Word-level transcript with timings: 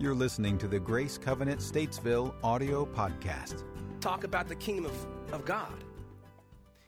You're 0.00 0.14
listening 0.14 0.56
to 0.60 0.66
the 0.66 0.80
Grace 0.80 1.18
Covenant 1.18 1.60
Statesville 1.60 2.32
audio 2.42 2.86
podcast. 2.86 3.64
Talk 4.00 4.24
about 4.24 4.48
the 4.48 4.54
kingdom 4.54 4.86
of, 4.86 5.06
of 5.30 5.44
God 5.44 5.84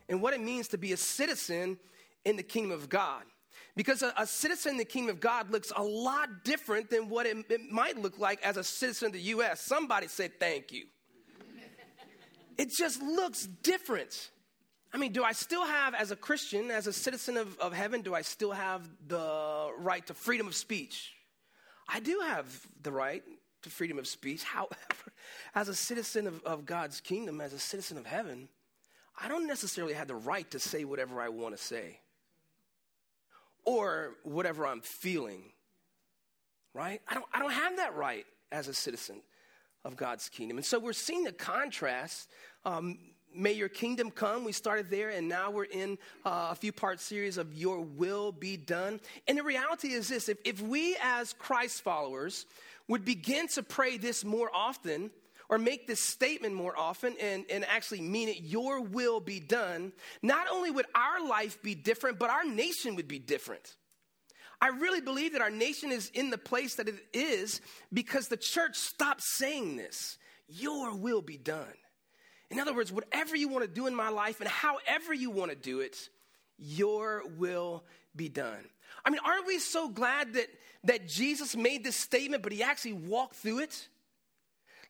and 0.09 0.23
what 0.23 0.33
it 0.33 0.41
means 0.41 0.67
to 0.69 0.79
be 0.79 0.95
a 0.95 0.97
citizen 0.97 1.79
in 2.25 2.37
the 2.37 2.43
kingdom 2.43 2.71
of 2.73 2.89
God. 2.89 3.25
Because 3.77 4.01
a, 4.01 4.15
a 4.17 4.27
citizen 4.27 4.73
in 4.73 4.79
the 4.79 4.87
kingdom 4.87 5.15
of 5.15 5.21
God 5.21 5.51
looks 5.51 5.71
a 5.77 5.83
lot 5.83 6.43
different 6.43 6.89
than 6.89 7.11
what 7.11 7.27
it, 7.27 7.37
it 7.51 7.71
might 7.71 7.99
look 7.99 8.19
like 8.19 8.41
as 8.43 8.57
a 8.57 8.65
citizen 8.65 9.09
of 9.09 9.13
the 9.13 9.21
U.S. 9.21 9.61
Somebody 9.61 10.09
said 10.09 10.41
thank 10.41 10.73
you. 10.73 10.87
it 12.57 12.71
just 12.71 13.03
looks 13.03 13.45
different. 13.45 14.31
I 14.91 14.97
mean, 14.97 15.13
do 15.13 15.23
I 15.23 15.33
still 15.33 15.67
have, 15.67 15.93
as 15.93 16.13
a 16.13 16.17
Christian, 16.17 16.71
as 16.71 16.87
a 16.87 16.95
citizen 16.95 17.37
of, 17.37 17.59
of 17.59 17.75
heaven, 17.75 18.01
do 18.01 18.15
I 18.15 18.23
still 18.23 18.53
have 18.53 18.89
the 19.07 19.71
right 19.77 20.07
to 20.07 20.15
freedom 20.15 20.47
of 20.47 20.55
speech? 20.55 21.13
I 21.93 22.01
do 22.01 22.21
have 22.21 22.67
the 22.83 22.93
right 22.93 23.23
to 23.63 23.71
freedom 23.71 23.99
of 23.99 24.07
speech. 24.07 24.43
However, 24.45 25.13
as 25.55 25.69
a 25.69 25.75
citizen 25.75 26.27
of, 26.27 26.43
of 26.45 26.65
God's 26.65 27.01
kingdom, 27.01 27.41
as 27.41 27.53
a 27.53 27.59
citizen 27.59 27.99
of 27.99 28.07
heaven, 28.07 28.49
I 29.21 29.29
don't 29.29 29.47
necessarily 29.47 29.95
have 29.95 30.09
the 30.09 30.15
right 30.15 30.51
to 30.53 30.59
say 30.59 30.85
whatever 30.85 31.21
I 31.21 31.29
want 31.29 31.57
to 31.57 31.63
say 31.63 32.01
or 33.65 34.15
whatever 34.25 34.67
I'm 34.67 34.81
feeling, 34.81 35.45
right? 36.75 37.01
I 37.07 37.15
don't, 37.15 37.27
I 37.33 37.39
don't 37.39 37.53
have 37.53 37.77
that 37.77 37.95
right 37.95 38.25
as 38.51 38.69
a 38.69 38.75
citizen 38.75 39.23
of 39.85 39.97
God's 39.97 40.29
kingdom. 40.29 40.57
And 40.57 40.67
so 40.67 40.79
we're 40.79 40.93
seeing 40.93 41.25
the 41.25 41.33
contrast 41.33 42.29
um, 42.65 42.99
May 43.35 43.53
your 43.53 43.69
kingdom 43.69 44.11
come. 44.11 44.45
We 44.45 44.53
started 44.53 44.91
there, 44.91 45.11
and 45.11 45.29
now 45.29 45.51
we're 45.51 45.65
in 45.65 45.99
uh, 46.25 46.49
a 46.51 46.55
few 46.55 46.73
part 46.73 47.01
series 47.01 47.39
of 47.39 47.55
Your 47.55 47.81
Will 47.81 48.33
Be 48.33 48.57
Done. 48.57 49.01
And 49.27 49.39
the 49.39 49.43
reality 49.43 49.89
is 49.89 50.09
this 50.09 50.29
if, 50.29 50.39
if 50.45 50.61
we, 50.61 50.97
as 51.03 51.33
Christ 51.35 51.83
followers, 51.83 52.47
would 52.89 53.05
begin 53.05 53.49
to 53.49 53.63
pray 53.63 53.97
this 53.97 54.25
more 54.25 54.51
often, 54.55 55.11
or 55.49 55.59
make 55.59 55.87
this 55.87 56.01
statement 56.01 56.55
more 56.55 56.77
often 56.79 57.15
and, 57.21 57.45
and 57.51 57.65
actually 57.67 58.01
mean 58.01 58.29
it, 58.29 58.41
Your 58.41 58.81
will 58.81 59.21
be 59.21 59.41
done, 59.41 59.93
not 60.23 60.47
only 60.51 60.71
would 60.71 60.87
our 60.95 61.27
life 61.27 61.63
be 61.63 61.75
different, 61.75 62.19
but 62.19 62.31
our 62.31 62.45
nation 62.45 62.97
would 62.97 63.09
be 63.09 63.19
different. 63.19 63.77
I 64.63 64.69
really 64.69 65.01
believe 65.01 65.33
that 65.33 65.43
our 65.43 65.51
nation 65.51 65.91
is 65.91 66.11
in 66.15 66.31
the 66.31 66.39
place 66.39 66.77
that 66.77 66.89
it 66.89 66.95
is 67.13 67.61
because 67.93 68.29
the 68.29 68.37
church 68.37 68.77
stopped 68.77 69.23
saying 69.23 69.77
this 69.77 70.19
Your 70.49 70.95
will 70.95 71.21
be 71.21 71.37
done. 71.37 71.75
In 72.53 72.61
other 72.61 72.75
words, 72.75 72.93
whatever 72.93 73.35
you 73.35 73.49
want 73.49 73.65
to 73.65 73.71
do 73.71 73.87
in 73.87 73.95
my 73.95 74.11
life 74.11 74.41
and 74.41 74.49
however 74.49 75.15
you 75.15 75.31
want 75.31 75.51
to 75.51 75.57
do 75.57 75.81
it, 75.81 76.11
your 76.59 77.23
will 77.39 77.83
be 78.15 78.29
done. 78.29 78.69
I 79.05 79.11
mean, 79.11 79.21
aren't 79.25 79.47
we 79.47 79.59
so 79.59 79.89
glad 79.89 80.35
that, 80.35 80.49
that 80.85 81.09
Jesus 81.09 81.57
made 81.57 81.83
this 81.83 81.97
statement, 81.97 82.43
but 82.43 82.53
he 82.53 82.63
actually 82.63 82.93
walked 82.93 83.37
through 83.37 83.61
it? 83.61 83.89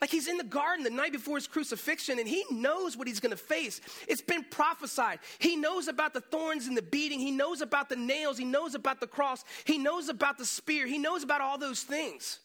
Like 0.01 0.11
he's 0.11 0.27
in 0.27 0.37
the 0.37 0.45
garden 0.45 0.83
the 0.83 0.91
night 0.91 1.13
before 1.13 1.37
his 1.37 1.47
crucifixion 1.47 2.19
and 2.19 2.27
he 2.27 2.45
knows 2.51 2.97
what 2.97 3.07
he's 3.07 3.21
gonna 3.21 3.37
face. 3.37 3.81
It's 4.09 4.21
been 4.21 4.43
prophesied. 4.43 5.21
He 5.39 5.55
knows 5.55 5.87
about 5.87 6.13
the 6.13 6.21
thorns 6.21 6.67
and 6.67 6.77
the 6.77 6.83
beating. 6.83 7.21
He 7.21 7.31
knows 7.31 7.61
about 7.61 7.89
the 7.89 7.95
nails. 7.95 8.37
He 8.37 8.45
knows 8.45 8.75
about 8.75 8.99
the 8.99 9.07
cross. 9.07 9.45
He 9.65 9.79
knows 9.79 10.09
about 10.09 10.39
the 10.39 10.45
spear. 10.45 10.89
He 10.89 10.99
knows 10.99 11.23
about 11.23 11.41
all 11.41 11.57
those 11.57 11.85
things. 11.85 12.41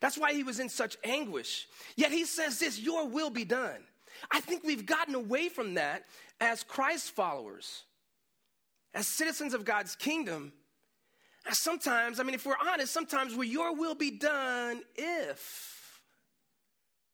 That's 0.00 0.16
why 0.16 0.32
he 0.32 0.42
was 0.42 0.58
in 0.58 0.70
such 0.70 0.96
anguish. 1.04 1.68
Yet 1.96 2.12
he 2.12 2.24
says 2.24 2.58
this 2.58 2.80
Your 2.80 3.06
will 3.06 3.28
be 3.28 3.44
done. 3.44 3.84
I 4.30 4.40
think 4.40 4.64
we've 4.64 4.86
gotten 4.86 5.14
away 5.14 5.48
from 5.48 5.74
that 5.74 6.04
as 6.40 6.62
Christ 6.62 7.10
followers, 7.10 7.82
as 8.94 9.06
citizens 9.06 9.54
of 9.54 9.64
God's 9.64 9.96
kingdom. 9.96 10.52
Sometimes, 11.50 12.20
I 12.20 12.22
mean, 12.22 12.34
if 12.34 12.46
we're 12.46 12.54
honest, 12.64 12.92
sometimes 12.92 13.34
where 13.34 13.46
your 13.46 13.74
will 13.74 13.94
be 13.94 14.10
done 14.10 14.82
if, 14.94 16.00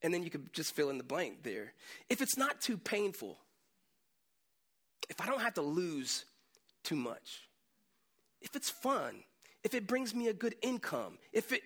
and 0.02 0.12
then 0.12 0.22
you 0.22 0.30
could 0.30 0.52
just 0.52 0.74
fill 0.76 0.90
in 0.90 0.98
the 0.98 1.04
blank 1.04 1.42
there. 1.42 1.72
If 2.10 2.20
it's 2.20 2.36
not 2.36 2.60
too 2.60 2.76
painful, 2.76 3.38
if 5.08 5.20
I 5.20 5.26
don't 5.26 5.40
have 5.40 5.54
to 5.54 5.62
lose 5.62 6.24
too 6.84 6.96
much, 6.96 7.42
if 8.42 8.54
it's 8.54 8.70
fun, 8.70 9.24
if 9.64 9.74
it 9.74 9.86
brings 9.86 10.14
me 10.14 10.28
a 10.28 10.32
good 10.32 10.54
income, 10.62 11.18
if 11.32 11.52
it, 11.52 11.62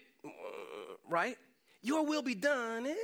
right? 1.09 1.37
Your 1.83 2.07
will 2.07 2.23
be 2.23 2.35
done 2.35 2.87
if 2.87 2.97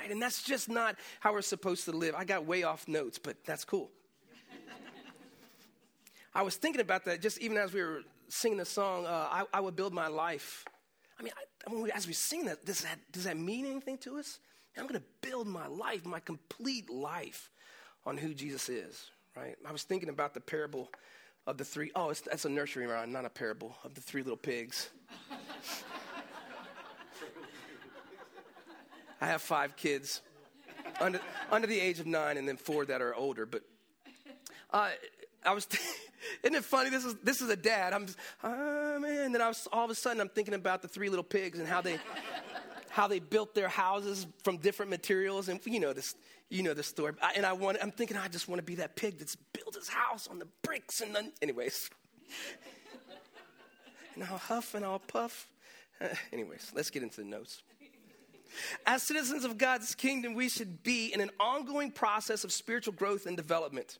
right? 0.00 0.10
And 0.10 0.20
that's 0.20 0.42
just 0.42 0.68
not 0.68 0.96
how 1.20 1.32
we're 1.32 1.42
supposed 1.42 1.84
to 1.84 1.92
live. 1.92 2.14
I 2.14 2.24
got 2.24 2.46
way 2.46 2.62
off 2.62 2.88
notes, 2.88 3.18
but 3.18 3.36
that's 3.44 3.64
cool. 3.64 3.90
I 6.34 6.42
was 6.42 6.56
thinking 6.56 6.80
about 6.80 7.04
that 7.04 7.20
just 7.20 7.38
even 7.40 7.56
as 7.56 7.72
we 7.72 7.82
were 7.82 8.02
singing 8.28 8.58
the 8.58 8.64
song, 8.64 9.06
uh, 9.06 9.28
I, 9.30 9.44
I, 9.52 9.60
would 9.60 9.76
build 9.76 9.92
my 9.92 10.06
life. 10.06 10.64
I 11.18 11.22
mean, 11.22 11.32
I, 11.36 11.70
I 11.70 11.74
mean, 11.74 11.90
as 11.94 12.06
we 12.06 12.12
sing 12.12 12.46
that 12.46 12.64
does, 12.64 12.82
that, 12.82 12.98
does 13.12 13.24
that 13.24 13.36
mean 13.36 13.66
anything 13.66 13.98
to 13.98 14.18
us? 14.18 14.38
I'm 14.78 14.86
going 14.86 15.00
to 15.00 15.06
build 15.28 15.46
my 15.46 15.66
life, 15.66 16.06
my 16.06 16.20
complete 16.20 16.88
life, 16.88 17.50
on 18.06 18.16
who 18.16 18.32
Jesus 18.32 18.68
is, 18.68 19.10
right? 19.36 19.56
I 19.66 19.72
was 19.72 19.82
thinking 19.82 20.08
about 20.08 20.32
the 20.32 20.40
parable 20.40 20.88
of 21.46 21.58
the 21.58 21.64
three. 21.64 21.90
Oh, 21.94 22.10
it's, 22.10 22.22
that's 22.22 22.44
a 22.44 22.48
nursery 22.48 22.86
rhyme, 22.86 23.12
not 23.12 23.24
a 23.24 23.30
parable 23.30 23.76
of 23.84 23.94
the 23.94 24.00
three 24.00 24.22
little 24.22 24.38
pigs. 24.38 24.88
I 29.20 29.26
have 29.26 29.42
five 29.42 29.76
kids 29.76 30.22
under, 31.00 31.20
under 31.50 31.66
the 31.66 31.78
age 31.78 32.00
of 32.00 32.06
nine 32.06 32.36
and 32.36 32.48
then 32.48 32.56
four 32.56 32.84
that 32.86 33.02
are 33.02 33.14
older. 33.14 33.46
But 33.46 33.62
uh, 34.72 34.88
I 35.44 35.52
was, 35.52 35.66
isn't 36.42 36.54
it 36.54 36.64
funny? 36.64 36.90
This 36.90 37.04
is, 37.04 37.14
this 37.22 37.40
is 37.40 37.50
a 37.50 37.56
dad. 37.56 37.92
I'm, 37.92 38.06
oh 38.42 38.98
man. 38.98 39.26
And 39.26 39.34
then 39.34 39.42
I 39.42 39.48
was, 39.48 39.68
all 39.72 39.84
of 39.84 39.90
a 39.90 39.94
sudden, 39.94 40.20
I'm 40.20 40.28
thinking 40.28 40.54
about 40.54 40.82
the 40.82 40.88
three 40.88 41.08
little 41.08 41.24
pigs 41.24 41.58
and 41.58 41.68
how 41.68 41.80
they, 41.80 41.98
how 42.88 43.08
they 43.08 43.18
built 43.18 43.54
their 43.54 43.68
houses 43.68 44.26
from 44.42 44.56
different 44.56 44.90
materials. 44.90 45.48
And 45.48 45.60
you 45.64 45.80
know 45.80 45.92
this, 45.92 46.14
you 46.48 46.62
know 46.62 46.74
the 46.74 46.82
story. 46.82 47.12
I, 47.22 47.32
and 47.36 47.44
I 47.44 47.52
want, 47.52 47.78
I'm 47.82 47.92
thinking, 47.92 48.16
I 48.16 48.28
just 48.28 48.48
want 48.48 48.58
to 48.58 48.64
be 48.64 48.76
that 48.76 48.96
pig 48.96 49.18
that's 49.18 49.36
built 49.36 49.74
his 49.74 49.88
house 49.88 50.28
on 50.28 50.38
the 50.38 50.48
bricks. 50.62 51.00
And 51.00 51.14
then, 51.14 51.32
anyways. 51.42 51.90
and 54.14 54.24
I'll 54.24 54.38
huff 54.38 54.74
and 54.74 54.84
I'll 54.84 54.98
puff. 54.98 55.48
Uh, 56.00 56.08
anyways, 56.32 56.72
let's 56.74 56.90
get 56.90 57.02
into 57.02 57.20
the 57.20 57.26
notes. 57.26 57.62
As 58.86 59.02
citizens 59.02 59.44
of 59.44 59.58
God's 59.58 59.94
kingdom, 59.94 60.34
we 60.34 60.48
should 60.48 60.82
be 60.82 61.12
in 61.12 61.20
an 61.20 61.30
ongoing 61.38 61.90
process 61.90 62.44
of 62.44 62.52
spiritual 62.52 62.94
growth 62.94 63.26
and 63.26 63.36
development. 63.36 63.98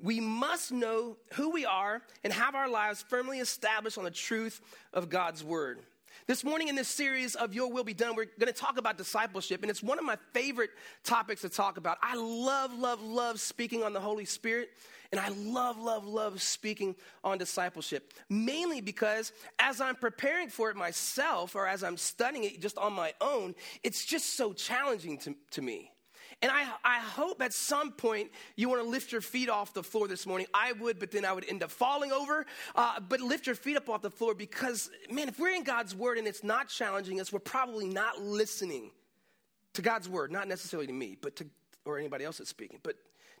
We 0.00 0.20
must 0.20 0.70
know 0.70 1.16
who 1.34 1.50
we 1.50 1.64
are 1.64 2.02
and 2.22 2.32
have 2.32 2.54
our 2.54 2.68
lives 2.68 3.04
firmly 3.08 3.40
established 3.40 3.98
on 3.98 4.04
the 4.04 4.10
truth 4.10 4.60
of 4.92 5.08
God's 5.08 5.42
word. 5.42 5.80
This 6.26 6.44
morning, 6.44 6.68
in 6.68 6.74
this 6.74 6.88
series 6.88 7.34
of 7.36 7.54
Your 7.54 7.70
Will 7.72 7.84
Be 7.84 7.94
Done, 7.94 8.14
we're 8.14 8.26
going 8.38 8.52
to 8.52 8.58
talk 8.58 8.78
about 8.78 8.98
discipleship, 8.98 9.62
and 9.62 9.70
it's 9.70 9.82
one 9.82 9.98
of 9.98 10.04
my 10.04 10.16
favorite 10.32 10.70
topics 11.04 11.40
to 11.42 11.48
talk 11.48 11.78
about. 11.78 11.96
I 12.02 12.16
love, 12.16 12.78
love, 12.78 13.00
love 13.00 13.40
speaking 13.40 13.82
on 13.82 13.92
the 13.92 14.00
Holy 14.00 14.26
Spirit, 14.26 14.70
and 15.10 15.20
I 15.20 15.28
love, 15.28 15.78
love, 15.78 16.06
love 16.06 16.42
speaking 16.42 16.96
on 17.24 17.38
discipleship, 17.38 18.12
mainly 18.28 18.82
because 18.82 19.32
as 19.58 19.80
I'm 19.80 19.96
preparing 19.96 20.48
for 20.48 20.68
it 20.70 20.76
myself, 20.76 21.54
or 21.54 21.66
as 21.66 21.82
I'm 21.82 21.96
studying 21.96 22.44
it 22.44 22.60
just 22.60 22.76
on 22.76 22.92
my 22.92 23.14
own, 23.20 23.54
it's 23.82 24.04
just 24.04 24.36
so 24.36 24.52
challenging 24.52 25.18
to, 25.18 25.34
to 25.52 25.62
me. 25.62 25.92
And 26.40 26.52
I, 26.52 26.66
I 26.84 27.00
hope 27.00 27.42
at 27.42 27.52
some 27.52 27.90
point 27.90 28.30
you 28.54 28.68
want 28.68 28.80
to 28.82 28.88
lift 28.88 29.10
your 29.10 29.20
feet 29.20 29.48
off 29.48 29.74
the 29.74 29.82
floor 29.82 30.06
this 30.06 30.24
morning. 30.24 30.46
I 30.54 30.72
would, 30.72 31.00
but 31.00 31.10
then 31.10 31.24
I 31.24 31.32
would 31.32 31.44
end 31.48 31.64
up 31.64 31.70
falling 31.70 32.12
over. 32.12 32.46
Uh, 32.76 33.00
but 33.00 33.20
lift 33.20 33.46
your 33.46 33.56
feet 33.56 33.76
up 33.76 33.88
off 33.88 34.02
the 34.02 34.10
floor 34.10 34.34
because, 34.34 34.88
man, 35.10 35.28
if 35.28 35.40
we're 35.40 35.54
in 35.54 35.64
God's 35.64 35.96
word 35.96 36.16
and 36.16 36.28
it's 36.28 36.44
not 36.44 36.68
challenging 36.68 37.20
us, 37.20 37.32
we're 37.32 37.40
probably 37.40 37.88
not 37.88 38.20
listening 38.20 38.92
to 39.74 39.82
God's 39.82 40.08
word, 40.08 40.30
not 40.30 40.46
necessarily 40.46 40.86
to 40.86 40.92
me, 40.92 41.16
but 41.20 41.34
to, 41.36 41.46
or 41.84 41.98
anybody 41.98 42.24
else 42.24 42.38
that's 42.38 42.50
speaking, 42.50 42.78
but 42.84 42.94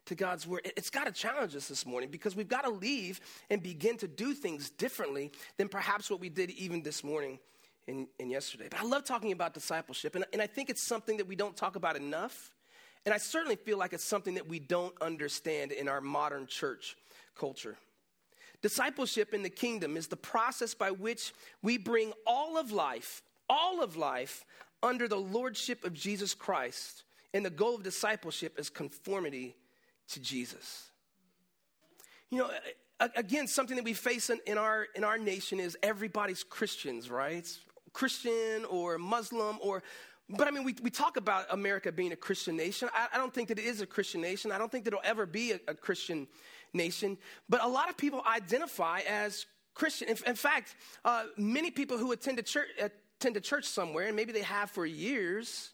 to 0.06 0.16
God's 0.16 0.46
word. 0.46 0.62
It's 0.76 0.90
got 0.90 1.06
to 1.06 1.12
challenge 1.12 1.54
us 1.54 1.68
this 1.68 1.86
morning 1.86 2.10
because 2.10 2.34
we've 2.34 2.48
got 2.48 2.64
to 2.64 2.70
leave 2.70 3.20
and 3.48 3.62
begin 3.62 3.96
to 3.98 4.08
do 4.08 4.34
things 4.34 4.70
differently 4.70 5.30
than 5.56 5.68
perhaps 5.68 6.10
what 6.10 6.18
we 6.18 6.30
did 6.30 6.50
even 6.50 6.82
this 6.82 7.04
morning 7.04 7.38
and, 7.86 8.08
and 8.18 8.30
yesterday. 8.30 8.66
But 8.70 8.80
I 8.80 8.84
love 8.84 9.04
talking 9.04 9.30
about 9.32 9.54
discipleship, 9.54 10.16
and, 10.16 10.24
and 10.32 10.42
I 10.42 10.48
think 10.48 10.68
it's 10.68 10.82
something 10.82 11.18
that 11.18 11.28
we 11.28 11.36
don't 11.36 11.56
talk 11.56 11.76
about 11.76 11.94
enough. 11.96 12.54
And 13.04 13.14
I 13.14 13.18
certainly 13.18 13.56
feel 13.56 13.78
like 13.78 13.92
it's 13.92 14.04
something 14.04 14.34
that 14.34 14.48
we 14.48 14.58
don't 14.58 14.94
understand 15.00 15.72
in 15.72 15.88
our 15.88 16.00
modern 16.00 16.46
church 16.46 16.96
culture. 17.34 17.76
Discipleship 18.60 19.32
in 19.32 19.42
the 19.42 19.50
kingdom 19.50 19.96
is 19.96 20.08
the 20.08 20.16
process 20.16 20.74
by 20.74 20.90
which 20.90 21.32
we 21.62 21.78
bring 21.78 22.12
all 22.26 22.58
of 22.58 22.72
life, 22.72 23.22
all 23.48 23.82
of 23.82 23.96
life, 23.96 24.44
under 24.82 25.08
the 25.08 25.16
lordship 25.16 25.84
of 25.84 25.92
Jesus 25.92 26.34
Christ. 26.34 27.04
And 27.32 27.44
the 27.44 27.50
goal 27.50 27.76
of 27.76 27.82
discipleship 27.82 28.58
is 28.58 28.68
conformity 28.70 29.54
to 30.10 30.20
Jesus. 30.20 30.90
You 32.30 32.38
know, 32.38 32.50
again, 33.16 33.46
something 33.46 33.76
that 33.76 33.84
we 33.84 33.92
face 33.92 34.28
in, 34.30 34.40
in, 34.46 34.58
our, 34.58 34.86
in 34.94 35.04
our 35.04 35.18
nation 35.18 35.60
is 35.60 35.76
everybody's 35.82 36.42
Christians, 36.42 37.10
right? 37.10 37.48
Christian 37.92 38.64
or 38.68 38.98
Muslim 38.98 39.58
or 39.60 39.82
but 40.30 40.46
I 40.46 40.50
mean, 40.50 40.64
we, 40.64 40.74
we 40.82 40.90
talk 40.90 41.16
about 41.16 41.46
America 41.50 41.90
being 41.90 42.12
a 42.12 42.16
Christian 42.16 42.56
nation. 42.56 42.88
I, 42.94 43.08
I, 43.14 43.18
don't 43.18 43.32
think 43.32 43.48
that 43.48 43.58
it 43.58 43.64
is 43.64 43.80
a 43.80 43.86
Christian 43.86 44.20
nation. 44.20 44.52
I 44.52 44.58
don't 44.58 44.70
think 44.70 44.84
that 44.84 44.92
it'll 44.92 45.04
ever 45.04 45.24
be 45.24 45.52
a, 45.52 45.60
a 45.68 45.74
Christian 45.74 46.26
nation. 46.74 47.16
But 47.48 47.64
a 47.64 47.68
lot 47.68 47.88
of 47.88 47.96
people 47.96 48.22
identify 48.26 49.00
as 49.08 49.46
Christian. 49.74 50.08
In, 50.08 50.16
in 50.26 50.34
fact, 50.34 50.76
uh, 51.04 51.24
many 51.38 51.70
people 51.70 51.96
who 51.96 52.12
attend, 52.12 52.44
church, 52.44 52.68
uh, 52.82 52.88
attend 53.18 53.36
a 53.38 53.40
church 53.40 53.64
somewhere, 53.64 54.08
and 54.08 54.16
maybe 54.16 54.32
they 54.32 54.42
have 54.42 54.70
for 54.70 54.84
years, 54.84 55.70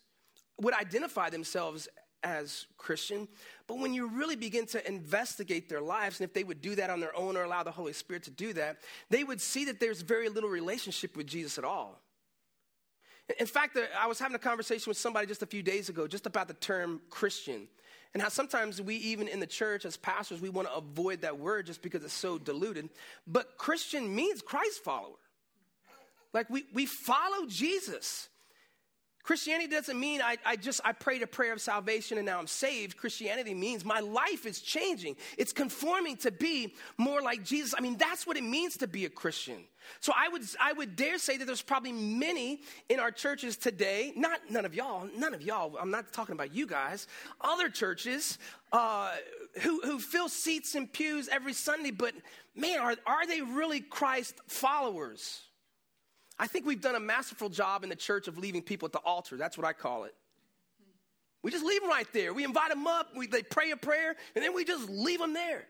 would 0.61 0.75
identify 0.75 1.31
themselves 1.31 1.89
as 2.23 2.67
Christian. 2.79 3.29
But 3.67 3.79
when 3.79 3.93
you 3.93 4.09
really 4.09 4.37
begin 4.37 4.67
to 4.67 4.87
investigate 4.87 5.69
their 5.69 5.81
lives, 5.81 6.21
and 6.21 6.29
if 6.29 6.33
they 6.33 6.45
would 6.45 6.61
do 6.61 6.77
that 6.77 6.91
on 6.91 7.01
their 7.01 7.15
own 7.17 7.37
or 7.37 7.43
allow 7.43 7.65
the 7.65 7.71
Holy 7.73 7.93
Spirit 7.93 8.23
to 8.25 8.31
do 8.31 8.53
that, 8.55 8.79
they 9.11 9.25
would 9.25 9.41
see 9.41 9.65
that 9.67 9.81
there's 9.81 10.01
very 10.01 10.29
little 10.29 10.49
relationship 10.49 11.17
with 11.17 11.27
Jesus 11.27 11.59
at 11.59 11.65
all. 11.65 12.01
In 13.39 13.47
fact, 13.47 13.77
uh, 13.77 13.83
I 13.99 14.07
was 14.07 14.19
having 14.19 14.35
a 14.35 14.39
conversation 14.39 14.91
with 14.91 14.99
somebody 14.99 15.27
just 15.27 15.43
a 15.43 15.47
few 15.47 15.63
days 15.63 15.89
ago 15.89 16.07
just 16.07 16.27
about 16.27 16.49
the 16.49 16.55
term 16.55 17.01
Christian 17.11 17.69
and 18.15 18.23
how 18.23 18.29
sometimes 18.29 18.81
we, 18.81 18.97
even 18.97 19.27
in 19.27 19.41
the 19.41 19.47
church 19.47 19.85
as 19.85 19.97
pastors, 19.97 20.41
we 20.41 20.49
want 20.49 20.69
to 20.69 20.75
avoid 20.75 21.23
that 21.23 21.39
word 21.39 21.67
just 21.67 21.83
because 21.83 22.05
it's 22.05 22.13
so 22.13 22.39
diluted. 22.39 22.89
But 23.27 23.59
Christian 23.59 24.15
means 24.15 24.41
Christ 24.41 24.85
follower. 24.85 25.17
Like 26.33 26.49
we, 26.51 26.65
we 26.73 26.87
follow 26.87 27.47
Jesus. 27.49 28.29
Christianity 29.25 29.69
doesn't 29.69 29.99
mean 29.99 30.21
I, 30.21 30.37
I 30.45 30.57
just 30.57 30.83
I 30.85 30.93
prayed 30.93 31.23
a 31.23 31.27
prayer 31.27 31.55
of 31.55 31.61
salvation 31.61 32.19
and 32.19 32.27
now 32.27 32.39
I'm 32.39 32.47
saved. 32.47 32.99
Christianity 32.99 33.55
means 33.55 33.83
my 33.83 34.01
life 34.01 34.45
is 34.45 34.61
changing. 34.61 35.17
It's 35.39 35.53
conforming 35.53 36.19
to 36.19 36.31
be 36.31 36.75
more 36.99 37.23
like 37.23 37.43
Jesus. 37.43 37.75
I 37.77 37.81
mean, 37.81 37.97
that's 37.97 38.27
what 38.27 38.37
it 38.37 38.45
means 38.45 38.77
to 38.79 38.87
be 38.87 39.07
a 39.07 39.09
Christian. 39.09 39.65
So 40.01 40.13
I 40.15 40.29
would 40.29 40.43
I 40.61 40.75
would 40.75 40.95
dare 40.95 41.17
say 41.17 41.39
that 41.39 41.47
there's 41.47 41.63
probably 41.63 41.93
many 41.93 42.61
in 42.91 43.01
our 43.01 43.11
churches 43.11 43.57
today, 43.57 44.13
not 44.15 44.41
none 44.51 44.67
of 44.67 44.75
y'all, 44.75 45.09
none 45.17 45.33
of 45.33 45.41
y'all. 45.41 45.75
I'm 45.81 45.91
not 45.91 46.13
talking 46.13 46.35
about 46.35 46.55
you 46.55 46.67
guys. 46.67 47.07
Other 47.41 47.71
churches 47.71 48.39
uh, 48.73 49.13
who 49.63 49.81
who 49.81 49.99
fill 49.99 50.29
seats 50.29 50.75
and 50.75 50.93
pews 50.93 51.29
every 51.29 51.55
Sunday, 51.55 51.93
but 51.93 52.13
man, 52.55 52.79
are 52.79 52.97
are 53.07 53.27
they 53.27 53.41
really 53.41 53.81
Christ 53.81 54.35
followers? 54.49 55.41
I 56.39 56.47
think 56.47 56.67
we've 56.67 56.81
done 56.81 56.95
a 56.95 57.01
masterful 57.01 57.49
job 57.49 57.85
in 57.85 57.89
the 57.91 57.97
church 57.97 58.29
of 58.29 58.39
leaving 58.39 58.63
people 58.63 58.87
at 58.87 58.93
the 58.93 58.99
altar. 59.01 59.37
That's 59.37 59.57
what 59.57 59.67
I 59.67 59.73
call 59.73 60.05
it. 60.05 60.15
We 61.43 61.51
just 61.51 61.65
leave 61.65 61.83
them 61.83 61.91
right 61.91 62.11
there. 62.13 62.33
We 62.33 62.45
invite 62.45 62.71
them 62.71 62.87
up, 62.87 63.09
we, 63.15 63.27
they 63.27 63.43
pray 63.43 63.71
a 63.71 63.77
prayer, 63.77 64.17
and 64.35 64.43
then 64.43 64.55
we 64.55 64.65
just 64.65 64.89
leave 64.89 65.21
them 65.21 65.35
there. 65.35 65.67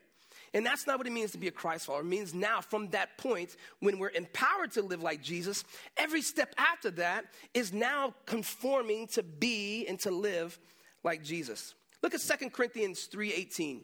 And 0.55 0.65
that's 0.65 0.87
not 0.87 0.99
what 0.99 1.07
it 1.09 1.13
means 1.13 1.33
to 1.33 1.39
be 1.39 1.49
a 1.49 1.53
Christ 1.53 1.87
follower. 1.87 2.03
It 2.03 2.07
means 2.07 2.33
now, 2.33 2.61
from 2.61 2.89
that 2.91 3.19
point, 3.19 3.57
when 3.81 3.99
we're 3.99 4.11
empowered 4.11 4.71
to 4.73 4.83
live 4.83 5.03
like 5.03 5.21
Jesus, 5.21 5.65
every 5.97 6.23
step 6.23 6.55
after 6.57 6.93
that 6.93 7.25
is 7.55 7.73
now 7.73 8.15
conforming 8.25 9.09
to 9.09 9.25
be 9.25 9.85
and 9.89 9.99
to 10.01 10.13
live 10.13 10.59
like 11.03 11.25
Jesus. 11.25 11.75
Look 12.03 12.15
at 12.15 12.21
2 12.21 12.51
Corinthians 12.51 13.09
3.18. 13.13 13.81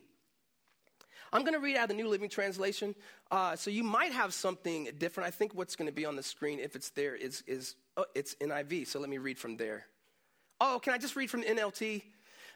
I'm 1.33 1.43
going 1.43 1.55
to 1.55 1.61
read 1.61 1.77
out 1.77 1.89
the 1.89 1.95
New 1.95 2.09
Living 2.09 2.29
Translation. 2.29 2.95
Uh, 3.31 3.55
so 3.57 3.71
you 3.71 3.85
might 3.85 4.13
have 4.13 4.35
something 4.35 4.89
different. 4.99 5.29
I 5.29 5.31
think 5.31 5.55
what's 5.55 5.77
going 5.77 5.87
to 5.87 5.95
be 5.95 6.05
on 6.05 6.17
the 6.17 6.23
screen, 6.23 6.59
if 6.59 6.75
it's 6.75 6.91
there, 6.91 7.15
is, 7.15 7.43
is 7.47 7.77
oh, 7.97 8.05
it's 8.15 8.35
NIV. 8.37 8.89
So 8.89 8.99
let 8.99 9.09
me 9.09 9.19
read 9.19 9.39
from 9.39 9.57
there. 9.57 9.87
Oh, 10.61 10.81
can 10.83 10.93
I 10.93 10.99
just 10.99 11.17
read 11.17 11.31
from 11.31 11.41
the 11.43 11.47
NLT? 11.47 12.03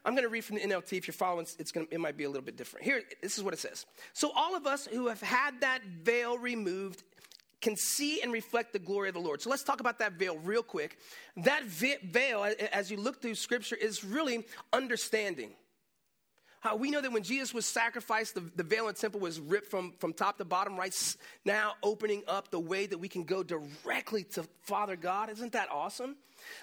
I'm 0.05 0.12
going 0.12 0.25
to 0.25 0.29
read 0.29 0.44
from 0.44 0.56
the 0.56 0.62
NLT. 0.62 0.99
If 0.99 1.06
you're 1.06 1.15
following, 1.15 1.47
it's 1.59 1.73
going 1.73 1.87
to, 1.87 1.94
it 1.94 2.00
might 2.00 2.17
be 2.17 2.25
a 2.25 2.29
little 2.29 2.44
bit 2.44 2.56
different. 2.56 2.85
Here, 2.85 3.03
this 3.23 3.38
is 3.38 3.44
what 3.44 3.55
it 3.55 3.61
says. 3.61 3.87
So 4.12 4.31
all 4.35 4.55
of 4.55 4.67
us 4.67 4.87
who 4.87 5.09
have 5.09 5.23
had 5.23 5.61
that 5.61 5.82
veil 6.03 6.37
removed 6.37 7.03
can 7.62 7.77
see 7.77 8.20
and 8.20 8.31
reflect 8.31 8.75
the 8.75 8.79
glory 8.79 9.09
of 9.09 9.15
the 9.15 9.20
Lord. 9.20 9.41
So 9.41 9.49
let's 9.49 9.62
talk 9.62 9.81
about 9.81 9.99
that 10.00 10.12
veil 10.12 10.37
real 10.37 10.62
quick. 10.62 10.99
That 11.38 11.65
veil, 11.65 12.47
as 12.73 12.91
you 12.91 12.99
look 12.99 13.23
through 13.23 13.37
Scripture, 13.37 13.77
is 13.77 14.05
really 14.05 14.44
understanding. 14.73 15.53
How 16.64 16.76
we 16.76 16.90
know 16.90 17.02
that 17.02 17.12
when 17.12 17.22
Jesus 17.22 17.52
was 17.52 17.66
sacrificed, 17.66 18.37
the, 18.37 18.40
the 18.56 18.62
veil 18.62 18.88
in 18.88 18.94
the 18.94 18.99
temple 18.99 19.20
was 19.20 19.38
ripped 19.38 19.70
from, 19.70 19.93
from 19.99 20.14
top 20.14 20.38
to 20.38 20.46
bottom, 20.46 20.78
right? 20.78 20.94
Now 21.44 21.75
opening 21.82 22.22
up 22.26 22.50
the 22.50 22.58
way 22.58 22.87
that 22.87 22.96
we 22.96 23.06
can 23.06 23.25
go 23.25 23.43
directly 23.43 24.25
to 24.32 24.44
Father 24.62 24.96
God. 24.96 25.28
Isn't 25.28 25.52
that 25.52 25.69
awesome? 25.70 26.16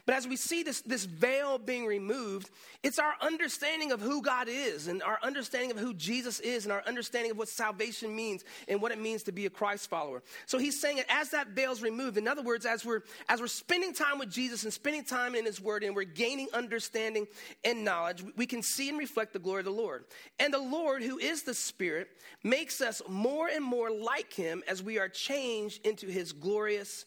But 0.05 0.15
as 0.15 0.27
we 0.27 0.35
see 0.35 0.63
this, 0.63 0.81
this 0.81 1.05
veil 1.05 1.57
being 1.57 1.85
removed, 1.85 2.49
it's 2.83 2.99
our 2.99 3.13
understanding 3.21 3.91
of 3.91 4.01
who 4.01 4.21
God 4.21 4.47
is 4.49 4.87
and 4.87 5.03
our 5.03 5.19
understanding 5.23 5.71
of 5.71 5.77
who 5.77 5.93
Jesus 5.93 6.39
is 6.39 6.65
and 6.65 6.71
our 6.71 6.83
understanding 6.85 7.31
of 7.31 7.37
what 7.37 7.47
salvation 7.47 8.15
means 8.15 8.43
and 8.67 8.81
what 8.81 8.91
it 8.91 8.99
means 8.99 9.23
to 9.23 9.31
be 9.31 9.45
a 9.45 9.49
Christ 9.49 9.89
follower. 9.89 10.23
So 10.45 10.57
he's 10.57 10.79
saying 10.79 10.97
that 10.97 11.05
as 11.09 11.29
that 11.29 11.49
veil's 11.49 11.81
removed, 11.81 12.17
in 12.17 12.27
other 12.27 12.41
words, 12.41 12.65
as 12.65 12.85
we're 12.85 13.01
as 13.29 13.39
we're 13.39 13.47
spending 13.47 13.93
time 13.93 14.19
with 14.19 14.29
Jesus 14.29 14.63
and 14.63 14.73
spending 14.73 15.03
time 15.03 15.35
in 15.35 15.45
his 15.45 15.61
word 15.61 15.83
and 15.83 15.95
we're 15.95 16.03
gaining 16.03 16.47
understanding 16.53 17.27
and 17.63 17.83
knowledge, 17.83 18.23
we 18.35 18.45
can 18.45 18.61
see 18.61 18.89
and 18.89 18.97
reflect 18.97 19.33
the 19.33 19.39
glory 19.39 19.59
of 19.59 19.65
the 19.65 19.71
Lord. 19.71 20.05
And 20.39 20.53
the 20.53 20.59
Lord, 20.59 21.03
who 21.03 21.17
is 21.17 21.43
the 21.43 21.53
Spirit, 21.53 22.07
makes 22.43 22.81
us 22.81 23.01
more 23.07 23.47
and 23.47 23.63
more 23.63 23.91
like 23.91 24.33
him 24.33 24.63
as 24.67 24.81
we 24.83 24.99
are 24.99 25.09
changed 25.09 25.85
into 25.85 26.07
his 26.07 26.31
glorious 26.31 27.05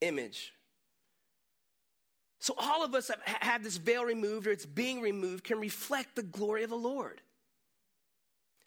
image. 0.00 0.52
So 2.40 2.54
all 2.56 2.82
of 2.82 2.94
us 2.94 3.08
have 3.08 3.20
had 3.22 3.62
this 3.62 3.76
veil 3.76 4.04
removed 4.04 4.46
or 4.46 4.50
it's 4.50 4.66
being 4.66 5.02
removed 5.02 5.44
can 5.44 5.60
reflect 5.60 6.16
the 6.16 6.22
glory 6.22 6.64
of 6.64 6.70
the 6.70 6.76
Lord. 6.76 7.20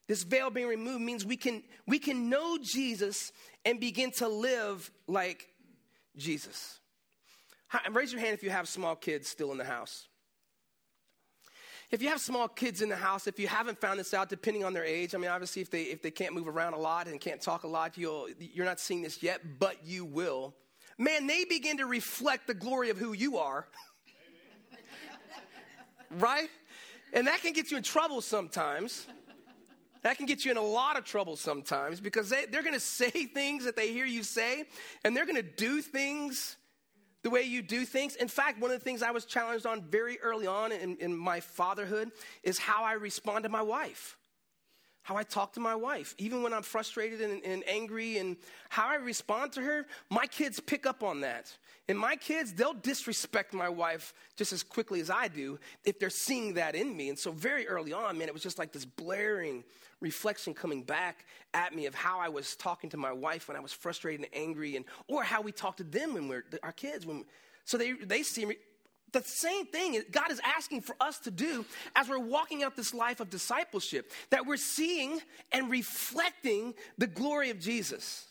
This 0.08 0.22
veil 0.24 0.52
being 0.52 0.68
removed 0.68 1.02
means 1.02 1.26
we 1.26 1.38
can, 1.38 1.64
we 1.88 1.98
can 1.98 2.30
know 2.30 2.60
Jesus 2.62 3.32
and 3.66 3.80
begin 3.80 4.12
to 4.12 4.28
live 4.28 4.92
like 5.08 5.48
Jesus. 6.16 6.80
Raise 7.92 8.12
your 8.12 8.22
hand 8.22 8.36
if 8.36 8.44
you 8.44 8.52
have 8.52 8.68
small 8.68 8.96
kids 8.96 9.28
still 9.28 9.52
in 9.52 9.58
the 9.58 9.64
house. 9.64 10.08
If 11.90 12.02
you 12.02 12.10
have 12.10 12.22
small 12.22 12.48
kids 12.48 12.82
in 12.82 12.90
the 12.90 12.96
house, 12.96 13.26
if 13.28 13.40
you 13.40 13.48
haven't 13.48 13.80
found 13.80 14.00
this 14.00 14.14
out, 14.14 14.30
depending 14.30 14.64
on 14.64 14.74
their 14.74 14.84
age, 14.84 15.16
I 15.16 15.18
mean, 15.18 15.30
obviously, 15.30 15.62
if 15.62 15.70
they 15.70 15.84
if 15.84 16.02
they 16.02 16.10
can't 16.10 16.34
move 16.34 16.48
around 16.48 16.74
a 16.74 16.80
lot 16.80 17.08
and 17.08 17.22
can't 17.22 17.40
talk 17.40 17.64
a 17.64 17.68
lot, 17.68 18.00
you'll 18.00 18.30
you're 18.40 18.66
not 18.66 18.80
seeing 18.80 19.04
this 19.04 19.22
yet, 19.22 19.60
but 19.60 19.86
you 19.86 20.04
will 20.04 20.56
man, 20.98 21.28
they 21.28 21.46
begin 21.46 21.78
to 21.78 21.86
reflect 21.86 22.48
the 22.48 22.54
glory 22.54 22.90
of 22.90 22.98
who 22.98 23.14
you 23.14 23.38
are. 23.38 23.68
right? 26.12 26.50
And 27.14 27.28
that 27.28 27.42
can 27.42 27.54
get 27.54 27.72
you 27.72 27.78
in 27.78 27.84
trouble 27.84 28.22
sometimes. 28.22 29.08
That 30.02 30.18
can 30.18 30.26
get 30.26 30.44
you 30.44 30.52
in 30.52 30.58
a 30.58 30.62
lot 30.62 30.98
of 30.98 31.06
trouble 31.06 31.38
sometimes 31.38 32.02
because 32.02 32.30
they, 32.30 32.46
they're 32.46 32.64
going 32.64 32.74
to 32.74 32.80
say 32.80 33.10
things 33.34 33.66
that 33.66 33.76
they 33.76 33.94
hear 33.94 34.06
you 34.06 34.24
say, 34.24 34.66
and 35.04 35.16
they're 35.16 35.26
going 35.26 35.38
to 35.38 35.42
do 35.42 35.82
things 35.82 36.58
the 37.24 37.30
way 37.30 37.44
you 37.44 37.62
do 37.62 37.86
things. 37.86 38.16
In 38.16 38.28
fact, 38.28 38.60
one 38.60 38.70
of 38.70 38.78
the 38.78 38.84
things 38.84 39.02
I 39.02 39.12
was 39.12 39.24
challenged 39.24 39.66
on 39.66 39.82
very 39.82 40.20
early 40.20 40.46
on 40.46 40.74
in, 40.74 40.98
in 40.98 41.16
my 41.16 41.40
fatherhood 41.40 42.12
is 42.44 42.60
how 42.60 42.84
I 42.84 42.94
respond 42.94 43.44
to 43.44 43.50
my 43.50 43.62
wife 43.62 44.18
how 45.04 45.18
I 45.18 45.24
talk 45.24 45.54
to 45.54 45.60
my 45.60 45.76
wife, 45.76 46.16
even 46.18 46.44
when 46.44 46.54
I'm 46.54 46.64
frustrated 46.64 47.22
and, 47.22 47.44
and, 47.44 47.64
angry, 47.68 48.18
and 48.18 48.38
how 48.70 48.88
I 48.88 48.96
respond 48.96 49.52
to 49.54 49.62
her. 49.62 49.86
My 50.10 50.26
kids 50.26 50.60
pick 50.60 50.86
up 50.86 51.04
on 51.04 51.22
that. 51.22 51.56
And 51.90 52.00
my 52.00 52.16
kids, 52.16 52.54
they'll 52.54 52.74
disrespect 52.74 53.54
my 53.54 53.68
wife 53.68 54.14
just 54.38 54.54
as 54.54 54.64
quickly 54.64 55.02
as 55.02 55.10
I 55.10 55.28
do 55.28 55.60
if 55.84 56.00
they're 56.00 56.10
seeing 56.10 56.54
that 56.54 56.76
in 56.76 56.96
me. 56.96 57.10
And 57.10 57.20
so, 57.20 57.32
very 57.32 57.68
early 57.68 57.92
on, 57.92 58.18
man, 58.18 58.30
it 58.30 58.34
was 58.34 58.42
just 58.42 58.58
like 58.58 58.72
this 58.72 58.86
blaring 58.86 59.66
reflection 60.00 60.54
coming 60.54 60.82
back 60.84 61.26
at 61.54 61.76
me 61.76 61.86
of 61.86 61.94
how 61.94 62.20
I 62.20 62.30
was 62.30 62.56
talking 62.56 62.90
to 62.92 62.98
my 62.98 63.12
wife 63.12 63.50
when 63.50 63.58
I 63.58 63.60
was 63.60 63.74
frustrated 63.74 64.22
and 64.22 64.30
angry, 64.34 64.78
and 64.78 64.86
or 65.10 65.24
how 65.24 65.42
we 65.42 65.52
talk 65.52 65.76
to 65.78 65.84
them 65.84 66.14
when 66.14 66.30
we're 66.30 66.46
our 66.64 66.72
kids. 66.72 67.06
When, 67.06 67.26
so 67.66 67.78
they, 67.78 67.92
they 67.92 68.24
see 68.24 68.46
me, 68.46 68.56
the 69.14 69.24
same 69.24 69.66
thing 69.66 70.02
God 70.12 70.32
is 70.32 70.42
asking 70.44 70.82
for 70.82 70.96
us 71.00 71.20
to 71.20 71.32
do 71.32 71.66
as 71.96 72.10
we're 72.10 72.20
walking 72.20 72.64
out 72.64 72.76
this 72.76 72.94
life 72.94 73.20
of 73.20 73.30
discipleship, 73.30 74.12
that 74.30 74.46
we're 74.46 74.58
seeing 74.58 75.20
and 75.52 75.70
reflecting 75.70 76.74
the 76.98 77.08
glory 77.08 77.50
of 77.50 77.60
Jesus. 77.60 78.26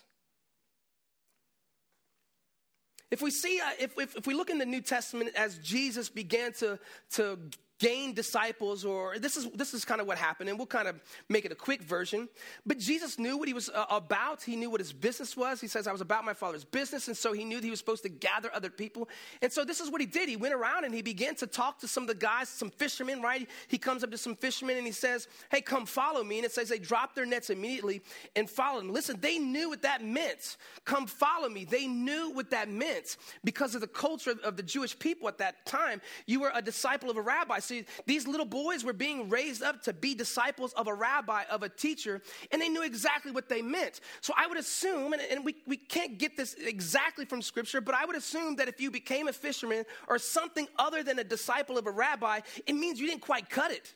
If 3.11 3.21
we 3.21 3.31
see, 3.31 3.61
uh, 3.61 3.71
if, 3.79 3.99
if, 3.99 4.17
if, 4.17 4.27
we 4.27 4.33
look 4.33 4.49
in 4.49 4.57
the 4.57 4.65
New 4.65 4.81
Testament 4.81 5.33
as 5.37 5.59
Jesus 5.59 6.09
began 6.09 6.55
to, 6.55 6.79
to 7.11 7.39
gain 7.83 8.15
disciples 8.15 8.85
or 8.85 9.19
this 9.19 9.37
is 9.37 9.51
this 9.51 9.75
is 9.75 9.85
kind 9.85 10.01
of 10.01 10.07
what 10.07 10.17
happened 10.17 10.49
and 10.49 10.57
we'll 10.57 10.69
kind 10.69 10.87
of 10.87 11.01
make 11.29 11.45
it 11.45 11.51
a 11.51 11.57
quick 11.57 11.83
version. 11.83 12.29
But 12.65 12.79
jesus 12.79 13.19
knew 13.19 13.37
what 13.37 13.49
he 13.49 13.55
was 13.55 13.69
uh, 13.69 13.87
about. 13.91 14.41
He 14.41 14.55
knew 14.55 14.71
what 14.71 14.81
his 14.81 14.93
business 14.93 15.37
was. 15.37 15.61
He 15.61 15.67
says 15.67 15.89
i 15.89 15.93
was 15.93 16.01
about 16.01 16.25
my 16.25 16.33
father's 16.33 16.65
business 16.65 17.09
and 17.09 17.17
so 17.17 17.33
he 17.33 17.45
knew 17.45 17.57
that 17.57 17.65
he 17.65 17.71
was 17.71 17.81
supposed 17.81 18.05
to 18.05 18.09
gather 18.09 18.55
other 18.55 18.71
people. 18.71 19.09
And 19.43 19.53
so 19.53 19.65
this 19.65 19.81
is 19.81 19.91
what 19.91 20.01
he 20.01 20.07
did. 20.07 20.29
He 20.29 20.37
went 20.37 20.55
around 20.55 20.85
and 20.85 20.95
he 20.95 21.03
began 21.03 21.35
to 21.37 21.47
talk 21.49 21.81
to 21.81 21.89
some 21.89 22.05
of 22.05 22.07
the 22.07 22.15
guys 22.15 22.49
some 22.49 22.71
fishermen 22.71 23.21
right? 23.21 23.49
He 23.67 23.79
comes 23.79 24.05
up 24.05 24.13
to 24.13 24.19
some 24.19 24.37
fishermen 24.37 24.77
and 24.77 24.87
he 24.87 24.93
says 24.93 25.27
hey 25.51 25.61
come 25.61 25.85
follow 25.85 26.23
me 26.23 26.39
and 26.39 26.45
it 26.45 26.53
says 26.53 26.69
they 26.69 26.79
dropped 26.79 27.17
their 27.17 27.27
nets 27.27 27.51
immediately 27.51 28.01
and 28.37 28.49
followed 28.49 28.85
him. 28.85 28.93
Listen 28.93 29.19
they 29.21 29.39
knew 29.39 29.71
what 29.71 29.83
that 29.83 30.05
meant. 30.05 30.57
Come 30.85 31.09
follow 31.09 31.49
me. 31.49 31.65
They 31.65 31.89
knew 31.89 32.31
what 32.33 32.51
that 32.51 32.71
meant. 32.71 33.17
Because 33.43 33.75
of 33.75 33.81
the 33.81 33.89
culture 33.89 34.37
of 34.45 34.57
the 34.57 34.63
jewish 34.63 34.97
people 34.97 35.27
at 35.27 35.39
that 35.39 35.67
time 35.67 36.01
you 36.27 36.39
were 36.39 36.53
a 36.55 36.63
disciple 36.63 37.11
of 37.11 37.17
a 37.17 37.21
rabbi 37.21 37.59
so 37.59 37.72
These 38.07 38.27
little 38.27 38.47
boys 38.47 38.85
were 38.85 38.93
being 38.93 39.29
raised 39.29 39.63
up 39.63 39.83
to 39.83 39.93
be 39.93 40.15
disciples 40.15 40.73
of 40.75 40.87
a 40.87 40.95
rabbi, 40.95 41.45
of 41.51 41.63
a 41.63 41.69
teacher, 41.69 42.23
and 42.51 42.61
they 42.61 42.69
knew 42.69 42.83
exactly 42.83 43.33
what 43.33 43.49
they 43.49 43.63
meant. 43.63 44.01
So 44.21 44.33
I 44.37 44.47
would 44.47 44.59
assume, 44.59 45.13
and, 45.13 45.23
and 45.31 45.45
we, 45.45 45.57
we 45.67 45.77
can't 45.77 46.19
get 46.19 46.37
this 46.37 46.55
exactly 46.55 47.25
from 47.25 47.43
scripture, 47.43 47.81
but 47.81 47.95
I 47.95 48.05
would 48.05 48.17
assume 48.17 48.57
that 48.57 48.69
if 48.69 48.81
you 48.81 48.91
became 48.91 49.29
a 49.29 49.33
fisherman 49.33 49.85
or 50.09 50.19
something 50.19 50.67
other 50.79 51.03
than 51.03 51.19
a 51.19 51.25
disciple 51.25 51.79
of 51.79 51.87
a 51.87 51.91
rabbi, 51.91 52.41
it 52.67 52.75
means 52.75 53.01
you 53.01 53.07
didn't 53.07 53.23
quite 53.23 53.49
cut 53.51 53.71
it. 53.71 53.95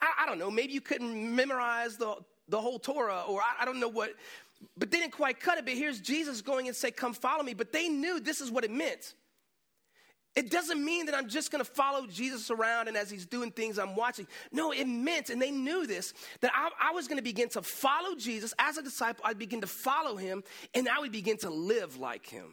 I, 0.00 0.24
I 0.24 0.26
don't 0.26 0.38
know, 0.38 0.50
maybe 0.50 0.72
you 0.72 0.80
couldn't 0.80 1.34
memorize 1.34 1.96
the, 1.96 2.16
the 2.48 2.60
whole 2.60 2.78
Torah, 2.78 3.24
or 3.28 3.40
I, 3.40 3.62
I 3.62 3.64
don't 3.64 3.80
know 3.80 3.88
what 3.88 4.12
but 4.76 4.90
they 4.90 4.98
didn't 4.98 5.12
quite 5.12 5.40
cut 5.40 5.58
it. 5.58 5.64
But 5.64 5.74
here's 5.74 6.00
Jesus 6.00 6.40
going 6.40 6.66
and 6.66 6.76
say, 6.76 6.90
Come 6.90 7.12
follow 7.12 7.42
me. 7.42 7.54
But 7.54 7.72
they 7.72 7.88
knew 7.88 8.20
this 8.20 8.40
is 8.40 8.50
what 8.50 8.64
it 8.64 8.70
meant. 8.70 9.14
It 10.36 10.50
doesn't 10.50 10.84
mean 10.84 11.06
that 11.06 11.14
I'm 11.14 11.28
just 11.28 11.50
gonna 11.50 11.64
follow 11.64 12.06
Jesus 12.06 12.50
around 12.50 12.88
and 12.88 12.96
as 12.96 13.10
he's 13.10 13.24
doing 13.24 13.50
things, 13.50 13.78
I'm 13.78 13.96
watching. 13.96 14.26
No, 14.52 14.70
it 14.70 14.86
meant, 14.86 15.30
and 15.30 15.40
they 15.40 15.50
knew 15.50 15.86
this, 15.86 16.12
that 16.42 16.52
I, 16.54 16.90
I, 16.90 16.92
was 16.92 17.08
gonna 17.08 17.22
begin 17.22 17.48
to 17.50 17.62
follow 17.62 18.14
Jesus 18.14 18.52
as 18.58 18.76
a 18.76 18.82
disciple. 18.82 19.24
I'd 19.26 19.38
begin 19.38 19.62
to 19.62 19.66
follow 19.66 20.16
him, 20.16 20.44
and 20.74 20.88
I 20.90 20.98
would 21.00 21.10
begin 21.10 21.38
to 21.38 21.48
live 21.48 21.96
like 21.96 22.26
him. 22.26 22.48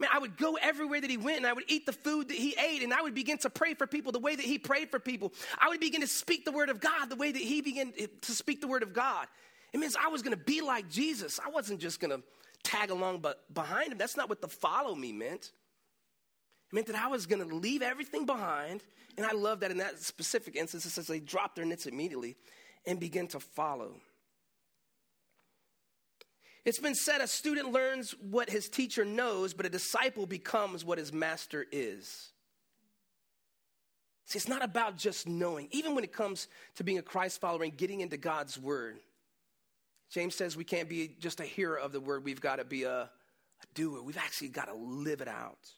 Man, 0.00 0.08
I 0.10 0.18
would 0.18 0.38
go 0.38 0.56
everywhere 0.56 1.02
that 1.02 1.10
he 1.10 1.18
went 1.18 1.36
and 1.36 1.46
I 1.46 1.52
would 1.52 1.64
eat 1.68 1.84
the 1.84 1.92
food 1.92 2.28
that 2.28 2.36
he 2.38 2.56
ate 2.58 2.82
and 2.82 2.94
I 2.94 3.02
would 3.02 3.14
begin 3.14 3.36
to 3.38 3.50
pray 3.50 3.74
for 3.74 3.86
people 3.86 4.12
the 4.12 4.18
way 4.18 4.34
that 4.34 4.44
he 4.44 4.58
prayed 4.58 4.90
for 4.90 4.98
people. 4.98 5.34
I 5.58 5.68
would 5.68 5.78
begin 5.78 6.00
to 6.00 6.06
speak 6.06 6.46
the 6.46 6.52
word 6.52 6.70
of 6.70 6.80
God 6.80 7.10
the 7.10 7.16
way 7.16 7.30
that 7.30 7.42
he 7.42 7.60
began 7.60 7.92
to 8.22 8.32
speak 8.32 8.62
the 8.62 8.66
word 8.66 8.82
of 8.82 8.94
God. 8.94 9.26
It 9.74 9.78
means 9.78 9.96
I 10.02 10.08
was 10.08 10.22
going 10.22 10.34
to 10.34 10.42
be 10.42 10.62
like 10.62 10.88
Jesus. 10.88 11.38
I 11.44 11.50
wasn't 11.50 11.80
just 11.80 12.00
going 12.00 12.12
to 12.12 12.22
tag 12.62 12.88
along 12.88 13.18
but 13.18 13.52
behind 13.52 13.92
him. 13.92 13.98
That's 13.98 14.16
not 14.16 14.30
what 14.30 14.40
the 14.40 14.48
follow 14.48 14.94
me 14.94 15.12
meant. 15.12 15.52
It 16.70 16.74
meant 16.74 16.86
that 16.86 16.96
I 16.96 17.08
was 17.08 17.26
going 17.26 17.46
to 17.46 17.54
leave 17.54 17.82
everything 17.82 18.26
behind. 18.26 18.82
And 19.16 19.26
I 19.26 19.32
love 19.32 19.60
that 19.60 19.70
in 19.70 19.78
that 19.78 20.00
specific 20.00 20.56
instance, 20.56 20.86
it 20.86 20.90
says 20.90 21.06
they 21.06 21.20
dropped 21.20 21.56
their 21.56 21.64
nets 21.64 21.86
immediately 21.86 22.36
and 22.86 23.00
begin 23.00 23.26
to 23.28 23.40
follow. 23.40 23.96
It's 26.64 26.78
been 26.78 26.94
said 26.94 27.20
a 27.20 27.26
student 27.26 27.72
learns 27.72 28.12
what 28.12 28.50
his 28.50 28.68
teacher 28.68 29.04
knows, 29.04 29.54
but 29.54 29.66
a 29.66 29.70
disciple 29.70 30.26
becomes 30.26 30.84
what 30.84 30.98
his 30.98 31.12
master 31.12 31.66
is. 31.72 32.30
See, 34.26 34.36
it's 34.36 34.48
not 34.48 34.62
about 34.62 34.96
just 34.96 35.26
knowing, 35.26 35.68
even 35.72 35.94
when 35.94 36.04
it 36.04 36.12
comes 36.12 36.46
to 36.76 36.84
being 36.84 36.98
a 36.98 37.02
Christ 37.02 37.40
follower 37.40 37.64
and 37.64 37.76
getting 37.76 38.00
into 38.00 38.16
God's 38.16 38.58
word. 38.58 38.98
James 40.10 40.34
says 40.34 40.56
we 40.56 40.64
can't 40.64 40.88
be 40.88 41.16
just 41.18 41.40
a 41.40 41.44
hearer 41.44 41.78
of 41.78 41.92
the 41.92 42.00
word, 42.00 42.24
we've 42.24 42.40
got 42.40 42.56
to 42.56 42.64
be 42.64 42.84
a, 42.84 43.02
a 43.02 43.66
doer. 43.74 44.02
We've 44.02 44.18
actually 44.18 44.48
got 44.48 44.66
to 44.66 44.74
live 44.74 45.20
it 45.20 45.28
out. 45.28 45.70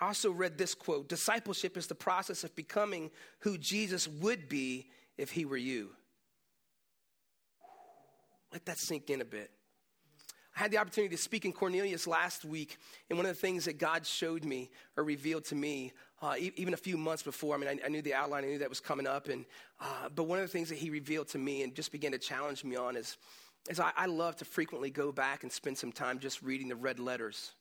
I 0.00 0.08
also 0.08 0.30
read 0.30 0.58
this 0.58 0.74
quote 0.74 1.08
Discipleship 1.08 1.76
is 1.76 1.86
the 1.86 1.94
process 1.94 2.44
of 2.44 2.54
becoming 2.54 3.10
who 3.40 3.58
Jesus 3.58 4.06
would 4.08 4.48
be 4.48 4.90
if 5.16 5.30
he 5.30 5.44
were 5.44 5.56
you. 5.56 5.90
Let 8.52 8.66
that 8.66 8.78
sink 8.78 9.10
in 9.10 9.20
a 9.20 9.24
bit. 9.24 9.50
I 10.54 10.60
had 10.60 10.70
the 10.70 10.78
opportunity 10.78 11.14
to 11.14 11.22
speak 11.22 11.44
in 11.44 11.52
Cornelius 11.52 12.06
last 12.06 12.44
week, 12.44 12.78
and 13.10 13.18
one 13.18 13.26
of 13.26 13.34
the 13.34 13.40
things 13.40 13.66
that 13.66 13.78
God 13.78 14.06
showed 14.06 14.42
me 14.42 14.70
or 14.96 15.04
revealed 15.04 15.44
to 15.46 15.54
me, 15.54 15.92
uh, 16.22 16.34
e- 16.38 16.52
even 16.56 16.72
a 16.72 16.78
few 16.78 16.96
months 16.96 17.22
before, 17.22 17.54
I 17.54 17.58
mean, 17.58 17.68
I, 17.68 17.84
I, 17.84 17.88
knew 17.88 18.00
the 18.00 18.14
outline, 18.14 18.44
I 18.44 18.46
knew 18.46 18.58
that 18.58 18.70
was 18.70 18.80
coming 18.80 19.06
up, 19.06 19.28
and 19.28 19.44
uh, 19.80 20.08
but 20.14 20.24
one 20.24 20.38
of 20.38 20.44
the 20.44 20.48
things 20.48 20.70
that 20.70 20.78
He 20.78 20.88
revealed 20.88 21.28
to 21.28 21.38
me 21.38 21.62
and 21.62 21.74
just 21.74 21.92
began 21.92 22.12
to 22.12 22.18
challenge 22.18 22.64
me 22.64 22.74
on 22.74 22.96
is, 22.96 23.18
is 23.68 23.78
I, 23.78 23.92
I 23.98 24.06
love 24.06 24.36
to 24.36 24.46
frequently 24.46 24.90
go 24.90 25.12
back 25.12 25.42
and 25.42 25.52
spend 25.52 25.76
some 25.76 25.92
time 25.92 26.18
just 26.20 26.40
reading 26.40 26.68
the 26.68 26.76
red 26.76 26.98
letters, 26.98 27.52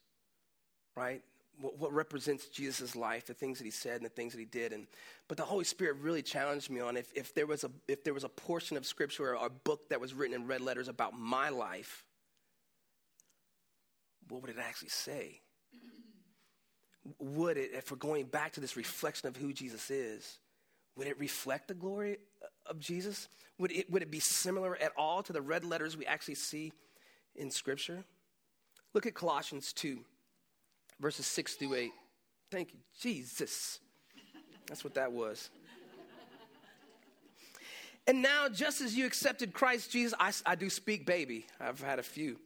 right? 0.96 1.22
What, 1.60 1.78
what 1.80 1.94
represents 1.94 2.48
Jesus' 2.48 2.96
life, 2.96 3.26
the 3.26 3.34
things 3.34 3.60
that 3.60 3.66
He 3.66 3.72
said 3.72 3.98
and 3.98 4.06
the 4.06 4.10
things 4.10 4.34
that 4.34 4.40
He 4.40 4.46
did, 4.46 4.74
and 4.74 4.88
but 5.28 5.38
the 5.38 5.44
Holy 5.44 5.64
Spirit 5.64 5.98
really 6.02 6.22
challenged 6.22 6.70
me 6.70 6.82
on 6.82 6.98
if, 6.98 7.12
if 7.16 7.34
there 7.34 7.48
was 7.48 7.64
a 7.64 7.72
if 7.88 8.04
there 8.04 8.14
was 8.14 8.24
a 8.24 8.30
portion 8.30 8.78
of 8.78 8.86
Scripture 8.86 9.36
or 9.36 9.46
a 9.46 9.50
book 9.50 9.90
that 9.90 10.02
was 10.02 10.14
written 10.14 10.36
in 10.36 10.48
red 10.48 10.62
letters 10.62 10.88
about 10.88 11.18
my 11.18 11.50
life 11.50 12.06
what 14.30 14.42
would 14.42 14.52
it 14.52 14.58
actually 14.60 14.90
say? 14.90 15.42
Would 17.20 17.58
it, 17.58 17.72
if 17.74 17.92
we're 17.92 17.98
going 17.98 18.26
back 18.26 18.54
to 18.54 18.62
this 18.62 18.76
reflection 18.76 19.28
of 19.28 19.38
who 19.38 19.54
Jesus 19.54 19.92
is, 19.92 20.40
would 20.98 21.08
it 21.08 21.20
reflect 21.20 21.68
the 21.68 21.74
glory 21.74 22.18
of 22.66 22.80
Jesus? 22.80 23.28
Would 23.60 23.72
it, 23.72 23.92
would 23.92 24.02
it 24.02 24.10
be 24.10 24.20
similar 24.20 24.76
at 24.78 24.92
all 24.98 25.22
to 25.24 25.34
the 25.34 25.42
red 25.42 25.64
letters 25.64 25.98
we 25.98 26.06
actually 26.06 26.36
see 26.36 26.72
in 27.36 27.52
Scripture? 27.52 28.06
Look 28.94 29.06
at 29.06 29.14
Colossians 29.14 29.74
2, 29.74 30.00
verses 31.00 31.26
6 31.28 31.56
through 31.56 31.76
8. 31.76 31.92
Thank 32.52 32.74
you, 32.74 32.80
Jesus. 33.00 33.80
That's 34.68 34.84
what 34.84 34.94
that 34.96 35.12
was. 35.12 35.50
And 38.08 38.22
now, 38.22 38.48
just 38.50 38.82
as 38.82 38.96
you 38.96 39.06
accepted 39.06 39.54
Christ 39.54 39.92
Jesus, 39.92 40.14
I, 40.20 40.32
I 40.46 40.56
do 40.56 40.70
speak 40.70 41.06
baby. 41.08 41.48
I've 41.60 41.82
had 41.82 41.98
a 41.98 42.04
few. 42.04 42.38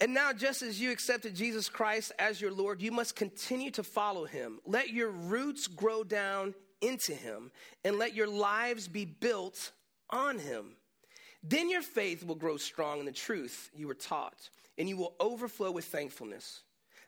And 0.00 0.12
now, 0.12 0.32
just 0.32 0.62
as 0.62 0.80
you 0.80 0.90
accepted 0.90 1.36
Jesus 1.36 1.68
Christ 1.68 2.10
as 2.18 2.40
your 2.40 2.50
Lord, 2.50 2.82
you 2.82 2.90
must 2.90 3.14
continue 3.14 3.70
to 3.70 3.84
follow 3.84 4.24
him. 4.24 4.58
Let 4.66 4.90
your 4.90 5.10
roots 5.10 5.68
grow 5.68 6.02
down 6.02 6.54
into 6.80 7.14
him, 7.14 7.52
and 7.84 7.96
let 7.96 8.12
your 8.12 8.26
lives 8.26 8.88
be 8.88 9.04
built 9.04 9.70
on 10.10 10.40
him. 10.40 10.72
Then 11.44 11.70
your 11.70 11.82
faith 11.82 12.24
will 12.26 12.34
grow 12.34 12.56
strong 12.56 12.98
in 12.98 13.06
the 13.06 13.12
truth 13.12 13.70
you 13.72 13.86
were 13.86 13.94
taught, 13.94 14.50
and 14.76 14.88
you 14.88 14.96
will 14.96 15.14
overflow 15.20 15.70
with 15.70 15.84
thankfulness. 15.84 16.62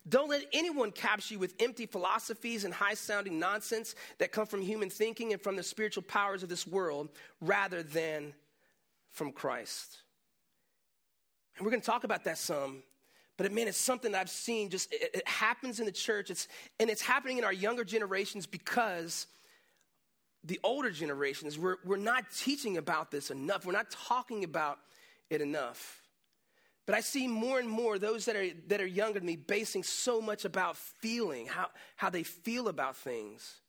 Don't 0.07 0.29
let 0.29 0.43
anyone 0.53 0.91
capture 0.91 1.35
you 1.35 1.41
with 1.41 1.55
empty 1.59 1.87
philosophies 1.87 2.65
and 2.65 2.75
high 2.75 2.95
sounding 2.95 3.39
nonsense 3.39 3.95
that 4.19 4.33
come 4.33 4.47
from 4.47 4.61
human 4.61 4.91
thinking 4.91 5.33
and 5.33 5.41
from 5.41 5.57
the 5.57 5.63
spiritual 5.63 6.03
powers 6.03 6.43
of 6.43 6.49
this 6.51 6.67
world 6.67 7.09
rather 7.41 7.83
than 7.83 8.35
from 9.13 9.33
Christ. 9.33 9.99
And 11.57 11.65
we're 11.65 11.71
going 11.71 11.81
to 11.81 11.87
talk 11.87 12.05
about 12.05 12.25
that 12.25 12.37
some. 12.37 12.83
But 13.37 13.51
man, 13.51 13.67
it's 13.67 13.79
something 13.79 14.13
that 14.13 14.21
I've 14.21 14.31
seen 14.31 14.69
just, 14.71 14.93
it, 14.93 15.11
it 15.15 15.29
happens 15.29 15.81
in 15.81 15.87
the 15.87 15.93
church. 15.93 16.31
It's, 16.31 16.49
and 16.79 16.91
it's 16.91 17.03
happening 17.03 17.39
in 17.39 17.45
our 17.45 17.53
younger 17.53 17.85
generations 17.85 18.47
because 18.47 19.27
the 20.45 20.61
older 20.63 20.91
generations, 20.91 21.59
we're, 21.59 21.77
we're 21.85 21.97
not 21.97 22.25
teaching 22.37 22.77
about 22.77 23.11
this 23.11 23.31
enough. 23.31 23.65
We're 23.65 23.73
not 23.73 23.91
talking 23.91 24.45
about 24.45 24.79
it 25.31 25.41
enough. 25.41 26.04
But 26.87 26.95
I 26.95 27.01
see 27.01 27.27
more 27.27 27.59
and 27.59 27.69
more 27.69 27.99
those 27.99 28.27
that 28.27 28.37
are, 28.37 28.47
that 28.69 28.81
are 28.81 28.87
younger 28.87 29.19
than 29.19 29.27
me 29.27 29.37
basing 29.37 29.83
so 29.83 30.21
much 30.21 30.45
about 30.45 30.77
feeling, 30.77 31.47
how, 31.47 31.69
how 31.97 32.11
they 32.11 32.23
feel 32.23 32.69
about 32.69 32.97
things 32.97 33.61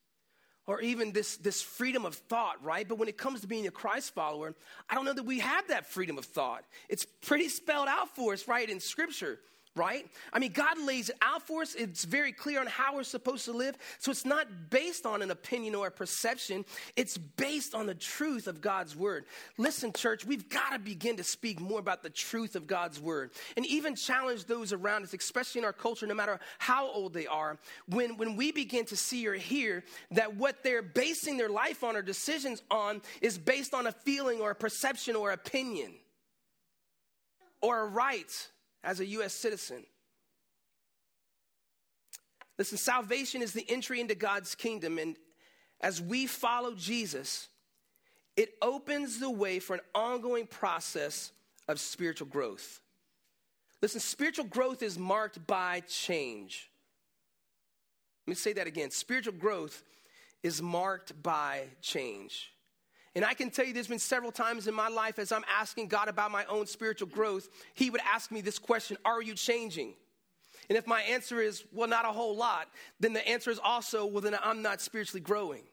or 0.67 0.81
even 0.81 1.11
this, 1.11 1.37
this 1.37 1.61
freedom 1.61 2.05
of 2.05 2.15
thought, 2.15 2.63
right? 2.63 2.87
But 2.87 2.97
when 2.97 3.07
it 3.07 3.17
comes 3.17 3.41
to 3.41 3.47
being 3.47 3.67
a 3.67 3.71
Christ 3.71 4.13
follower, 4.13 4.55
I 4.89 4.95
don't 4.95 5.05
know 5.05 5.13
that 5.13 5.23
we 5.23 5.39
have 5.39 5.67
that 5.67 5.85
freedom 5.85 6.17
of 6.17 6.25
thought. 6.25 6.63
It's 6.89 7.05
pretty 7.21 7.49
spelled 7.49 7.87
out 7.87 8.15
for 8.15 8.33
us, 8.33 8.47
right, 8.47 8.67
in 8.67 8.79
Scripture 8.79 9.39
right? 9.75 10.07
I 10.31 10.39
mean, 10.39 10.53
God 10.53 10.79
lays 10.79 11.09
it 11.09 11.17
out 11.21 11.45
for 11.45 11.61
us. 11.61 11.75
It's 11.75 12.05
very 12.05 12.31
clear 12.31 12.61
on 12.61 12.67
how 12.67 12.95
we're 12.95 13.03
supposed 13.03 13.45
to 13.45 13.51
live. 13.51 13.77
So 13.99 14.09
it's 14.09 14.25
not 14.25 14.69
based 14.69 15.05
on 15.05 15.21
an 15.21 15.31
opinion 15.31 15.75
or 15.75 15.87
a 15.87 15.91
perception, 15.91 16.65
it's 16.95 17.17
based 17.17 17.75
on 17.75 17.85
the 17.85 17.95
truth 17.95 18.47
of 18.47 18.61
God's 18.61 18.95
word. 18.95 19.25
Listen, 19.57 19.91
church, 19.91 20.25
we've 20.25 20.49
got 20.49 20.71
to 20.71 20.79
begin 20.79 21.17
to 21.17 21.23
speak 21.23 21.59
more 21.59 21.79
about 21.79 22.03
the 22.03 22.09
truth 22.09 22.55
of 22.55 22.67
God's 22.67 22.99
word 22.99 23.31
and 23.57 23.65
even 23.65 23.95
challenge 23.95 24.45
those 24.45 24.71
around 24.71 25.03
us, 25.03 25.13
especially 25.13 25.59
in 25.59 25.65
our 25.65 25.73
culture, 25.73 26.07
no 26.07 26.15
matter 26.15 26.39
how 26.57 26.87
old 26.87 27.13
they 27.13 27.27
are. 27.27 27.57
When, 27.89 28.17
when 28.17 28.37
we 28.37 28.51
begin 28.51 28.85
to 28.85 28.95
see 28.95 29.27
or 29.27 29.33
hear 29.33 29.83
that 30.11 30.35
what 30.37 30.63
they're 30.63 30.81
basing 30.81 31.37
their 31.37 31.49
life 31.49 31.83
on 31.83 31.95
or 31.95 32.01
decisions 32.01 32.61
on 32.71 33.01
is 33.21 33.37
based 33.37 33.73
on 33.73 33.87
a 33.87 33.91
feeling 33.91 34.39
or 34.39 34.51
a 34.51 34.55
perception 34.55 35.15
or 35.15 35.31
opinion 35.31 35.91
or 37.61 37.81
a 37.81 37.85
right 37.85 38.49
as 38.85 38.99
a 38.99 39.05
U.S. 39.07 39.33
citizen. 39.33 39.83
Listen, 42.57 42.77
salvation 42.77 43.41
is 43.41 43.51
the 43.51 43.65
entry 43.69 43.99
into 43.99 44.15
God's 44.15 44.55
kingdom, 44.55 44.97
and 44.97 45.17
as 45.81 46.01
we 46.01 46.25
follow 46.25 46.73
Jesus, 46.73 47.49
it 48.37 48.53
opens 48.61 49.19
the 49.19 49.29
way 49.29 49.59
for 49.59 49.73
an 49.73 49.81
ongoing 49.93 50.47
process 50.47 51.31
of 51.67 51.79
spiritual 51.79 52.27
growth. 52.27 52.79
Listen, 53.81 53.99
spiritual 53.99 54.45
growth 54.45 54.81
is 54.81 54.97
marked 54.97 55.45
by 55.45 55.81
change. 55.81 56.69
Let 58.25 58.31
me 58.31 58.35
say 58.35 58.53
that 58.53 58.67
again. 58.67 58.89
Spiritual 58.91 59.33
growth 59.33 59.83
is 60.43 60.61
marked 60.61 61.21
by 61.21 61.65
change. 61.81 62.54
And 63.15 63.23
I 63.23 63.33
can 63.33 63.49
tell 63.49 63.65
you 63.65 63.73
there's 63.73 63.87
been 63.87 63.97
several 63.97 64.31
times 64.31 64.67
in 64.67 64.73
my 64.73 64.89
life 64.89 65.19
as 65.19 65.31
I'm 65.31 65.45
asking 65.49 65.87
God 65.87 66.09
about 66.09 66.31
my 66.31 66.43
own 66.45 66.67
spiritual 66.67 67.07
growth, 67.07 67.47
He 67.73 67.89
would 67.89 68.01
ask 68.01 68.31
me 68.31 68.41
this 68.41 68.59
question 68.59 68.97
Are 69.05 69.21
you 69.21 69.33
changing? 69.33 69.93
And 70.67 70.77
if 70.77 70.85
my 70.85 71.01
answer 71.01 71.39
is, 71.41 71.63
Well, 71.71 71.87
not 71.87 72.05
a 72.05 72.09
whole 72.09 72.35
lot, 72.35 72.67
then 72.99 73.13
the 73.13 73.25
answer 73.27 73.51
is 73.51 73.59
also, 73.63 74.05
Well, 74.05 74.21
then 74.21 74.37
I'm 74.43 74.61
not 74.61 74.81
spiritually 74.81 75.21
growing. 75.21 75.63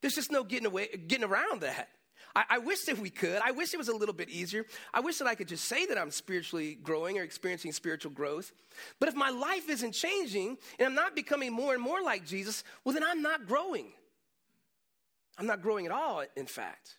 There's 0.00 0.14
just 0.14 0.32
no 0.32 0.44
getting, 0.44 0.66
away, 0.66 0.88
getting 1.06 1.24
around 1.24 1.62
that. 1.62 1.88
I, 2.36 2.44
I 2.50 2.58
wish 2.58 2.84
that 2.86 2.98
we 2.98 3.10
could. 3.10 3.40
I 3.42 3.52
wish 3.52 3.72
it 3.72 3.76
was 3.76 3.88
a 3.88 3.96
little 3.96 4.14
bit 4.14 4.28
easier. 4.28 4.66
I 4.92 5.00
wish 5.00 5.18
that 5.18 5.28
I 5.28 5.34
could 5.34 5.48
just 5.48 5.64
say 5.64 5.86
that 5.86 5.96
I'm 5.96 6.10
spiritually 6.10 6.74
growing 6.74 7.18
or 7.18 7.22
experiencing 7.22 7.72
spiritual 7.72 8.10
growth. 8.10 8.52
But 8.98 9.08
if 9.08 9.14
my 9.14 9.30
life 9.30 9.70
isn't 9.70 9.92
changing 9.92 10.58
and 10.78 10.88
I'm 10.88 10.94
not 10.94 11.14
becoming 11.14 11.52
more 11.52 11.74
and 11.74 11.82
more 11.82 12.02
like 12.02 12.26
Jesus, 12.26 12.64
well, 12.84 12.92
then 12.92 13.04
I'm 13.04 13.22
not 13.22 13.46
growing. 13.46 13.92
I'm 15.38 15.46
not 15.46 15.62
growing 15.62 15.86
at 15.86 15.92
all, 15.92 16.24
in 16.36 16.46
fact. 16.46 16.98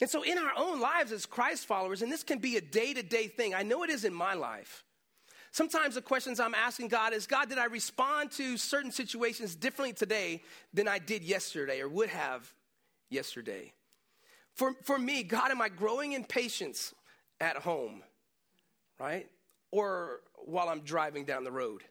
And 0.00 0.08
so, 0.10 0.22
in 0.22 0.38
our 0.38 0.52
own 0.56 0.80
lives 0.80 1.12
as 1.12 1.26
Christ 1.26 1.66
followers, 1.66 2.02
and 2.02 2.10
this 2.10 2.22
can 2.22 2.38
be 2.38 2.56
a 2.56 2.60
day 2.60 2.92
to 2.94 3.02
day 3.02 3.28
thing, 3.28 3.54
I 3.54 3.62
know 3.62 3.84
it 3.84 3.90
is 3.90 4.04
in 4.04 4.12
my 4.12 4.34
life. 4.34 4.84
Sometimes 5.52 5.94
the 5.96 6.02
questions 6.02 6.40
I'm 6.40 6.54
asking 6.54 6.88
God 6.88 7.12
is 7.12 7.26
God, 7.26 7.50
did 7.50 7.58
I 7.58 7.66
respond 7.66 8.30
to 8.32 8.56
certain 8.56 8.90
situations 8.90 9.54
differently 9.54 9.92
today 9.92 10.42
than 10.72 10.88
I 10.88 10.98
did 10.98 11.22
yesterday 11.22 11.80
or 11.80 11.88
would 11.90 12.08
have 12.08 12.50
yesterday? 13.10 13.74
For, 14.54 14.74
for 14.82 14.98
me, 14.98 15.22
God, 15.22 15.50
am 15.50 15.60
I 15.60 15.68
growing 15.68 16.12
in 16.12 16.24
patience 16.24 16.94
at 17.38 17.56
home, 17.56 18.02
right? 18.98 19.28
Or 19.70 20.20
while 20.44 20.70
I'm 20.70 20.80
driving 20.80 21.26
down 21.26 21.44
the 21.44 21.52
road 21.52 21.82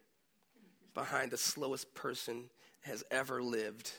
behind 0.95 1.31
the 1.31 1.37
slowest 1.37 1.93
person 1.93 2.49
has 2.81 3.03
ever 3.11 3.43
lived, 3.43 3.91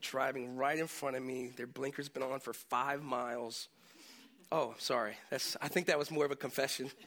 driving 0.00 0.56
right 0.56 0.78
in 0.78 0.86
front 0.86 1.16
of 1.16 1.22
me. 1.22 1.50
Their 1.56 1.66
blinker's 1.66 2.08
been 2.08 2.22
on 2.22 2.40
for 2.40 2.52
five 2.52 3.02
miles. 3.02 3.68
Oh, 4.50 4.74
sorry. 4.78 5.14
That's, 5.30 5.56
I 5.60 5.68
think 5.68 5.86
that 5.86 5.98
was 5.98 6.10
more 6.10 6.24
of 6.24 6.30
a 6.30 6.36
confession. 6.36 6.90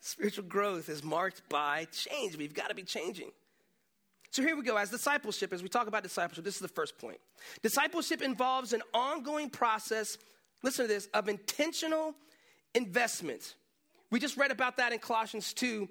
Spiritual 0.00 0.44
growth 0.44 0.88
is 0.88 1.04
marked 1.04 1.46
by 1.48 1.86
change. 1.92 2.36
We've 2.36 2.54
got 2.54 2.70
to 2.70 2.74
be 2.74 2.82
changing. 2.82 3.30
So 4.30 4.42
here 4.42 4.56
we 4.56 4.62
go. 4.62 4.76
As 4.76 4.90
discipleship, 4.90 5.52
as 5.52 5.62
we 5.62 5.68
talk 5.68 5.86
about 5.86 6.02
discipleship, 6.02 6.44
this 6.44 6.54
is 6.54 6.60
the 6.60 6.68
first 6.68 6.98
point. 6.98 7.18
Discipleship 7.62 8.22
involves 8.22 8.72
an 8.72 8.82
ongoing 8.94 9.50
process, 9.50 10.18
listen 10.62 10.86
to 10.86 10.88
this, 10.88 11.08
of 11.14 11.28
intentional 11.28 12.14
investment. 12.74 13.54
We 14.10 14.20
just 14.20 14.36
read 14.36 14.50
about 14.50 14.76
that 14.78 14.92
in 14.92 14.98
Colossians 14.98 15.52
2 15.52 15.88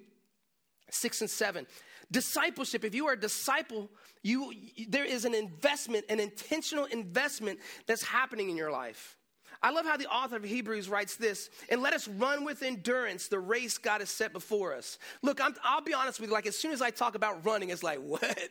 6 0.90 1.22
and 1.22 1.30
7. 1.30 1.68
Discipleship, 2.12 2.84
if 2.84 2.96
you 2.96 3.08
are 3.08 3.14
a 3.14 3.20
disciple, 3.20 3.90
you, 4.24 4.54
there 4.88 5.06
is 5.06 5.26
an 5.26 5.34
investment, 5.34 6.06
an 6.10 6.20
intentional 6.20 6.86
investment 6.86 7.60
that's 7.86 8.04
happening 8.04 8.50
in 8.50 8.58
your 8.58 8.72
life. 8.72 9.18
I 9.62 9.72
love 9.72 9.86
how 9.86 9.98
the 9.98 10.08
author 10.08 10.36
of 10.36 10.44
Hebrews 10.44 10.90
writes 10.90 11.16
this, 11.16 11.50
and 11.70 11.82
let 11.82 11.94
us 11.94 12.08
run 12.08 12.46
with 12.46 12.62
endurance 12.62 13.28
the 13.28 13.40
race 13.40 13.78
God 13.78 14.02
has 14.02 14.10
set 14.10 14.34
before 14.34 14.74
us. 14.74 15.00
Look, 15.24 15.42
i 15.42 15.48
will 15.48 15.82
be 15.82 15.94
honest 15.94 16.20
with 16.20 16.30
you, 16.30 16.34
like 16.34 16.46
as 16.46 16.56
soon 16.56 16.72
as 16.72 16.82
I 16.82 16.92
talk 16.92 17.16
about 17.16 17.46
running, 17.46 17.70
it's 17.70 17.84
like, 17.84 18.00
what? 18.04 18.50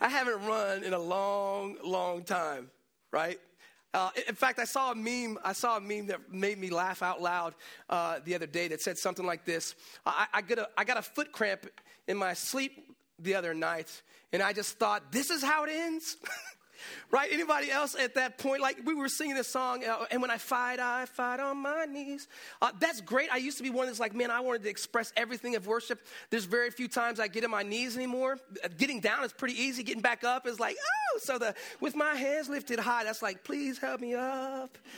I 0.00 0.08
haven't 0.08 0.44
run 0.44 0.84
in 0.84 0.92
a 0.92 0.98
long, 0.98 1.76
long 1.84 2.24
time, 2.24 2.70
right? 3.12 3.38
Uh, 3.94 4.10
in 4.26 4.34
fact, 4.34 4.58
I 4.58 4.64
saw 4.64 4.92
a 4.92 4.94
meme. 4.94 5.38
I 5.44 5.52
saw 5.52 5.76
a 5.76 5.80
meme 5.80 6.06
that 6.06 6.32
made 6.32 6.58
me 6.58 6.70
laugh 6.70 7.02
out 7.02 7.20
loud 7.20 7.54
uh, 7.90 8.20
the 8.24 8.34
other 8.34 8.46
day. 8.46 8.68
That 8.68 8.80
said 8.80 8.96
something 8.96 9.26
like 9.26 9.44
this: 9.44 9.74
I, 10.06 10.26
I, 10.32 10.40
a, 10.40 10.66
I 10.78 10.84
got 10.84 10.96
a 10.96 11.02
foot 11.02 11.30
cramp 11.30 11.66
in 12.08 12.16
my 12.16 12.34
sleep 12.34 12.72
the 13.18 13.34
other 13.34 13.54
night, 13.54 14.02
and 14.32 14.42
I 14.42 14.52
just 14.52 14.78
thought, 14.78 15.12
"This 15.12 15.30
is 15.30 15.42
how 15.42 15.64
it 15.64 15.70
ends." 15.70 16.16
right? 17.10 17.30
Anybody 17.32 17.70
else 17.70 17.94
at 17.94 18.14
that 18.14 18.38
point? 18.38 18.62
Like 18.62 18.78
we 18.84 18.94
were 18.94 19.08
singing 19.08 19.36
this 19.36 19.48
song, 19.48 19.84
uh, 19.84 20.06
and 20.10 20.20
when 20.20 20.30
I 20.30 20.38
fight, 20.38 20.80
I 20.80 21.06
fight 21.06 21.40
on 21.40 21.58
my 21.58 21.84
knees. 21.84 22.28
Uh, 22.60 22.72
that's 22.78 23.00
great. 23.00 23.30
I 23.32 23.38
used 23.38 23.56
to 23.58 23.62
be 23.62 23.70
one 23.70 23.86
that's 23.86 24.00
like, 24.00 24.14
man, 24.14 24.30
I 24.30 24.40
wanted 24.40 24.62
to 24.64 24.70
express 24.70 25.12
everything 25.16 25.56
of 25.56 25.66
worship. 25.66 26.06
There's 26.30 26.44
very 26.44 26.70
few 26.70 26.88
times 26.88 27.20
I 27.20 27.28
get 27.28 27.44
on 27.44 27.50
my 27.50 27.62
knees 27.62 27.96
anymore. 27.96 28.38
Uh, 28.62 28.68
getting 28.76 29.00
down 29.00 29.24
is 29.24 29.32
pretty 29.32 29.60
easy. 29.60 29.82
Getting 29.82 30.02
back 30.02 30.24
up 30.24 30.46
is 30.46 30.60
like, 30.60 30.76
oh, 30.80 31.18
so 31.18 31.38
the 31.38 31.54
with 31.80 31.96
my 31.96 32.14
hands 32.14 32.48
lifted 32.48 32.78
high, 32.78 33.04
that's 33.04 33.22
like, 33.22 33.44
please 33.44 33.78
help 33.78 34.00
me 34.00 34.14
up. 34.14 34.76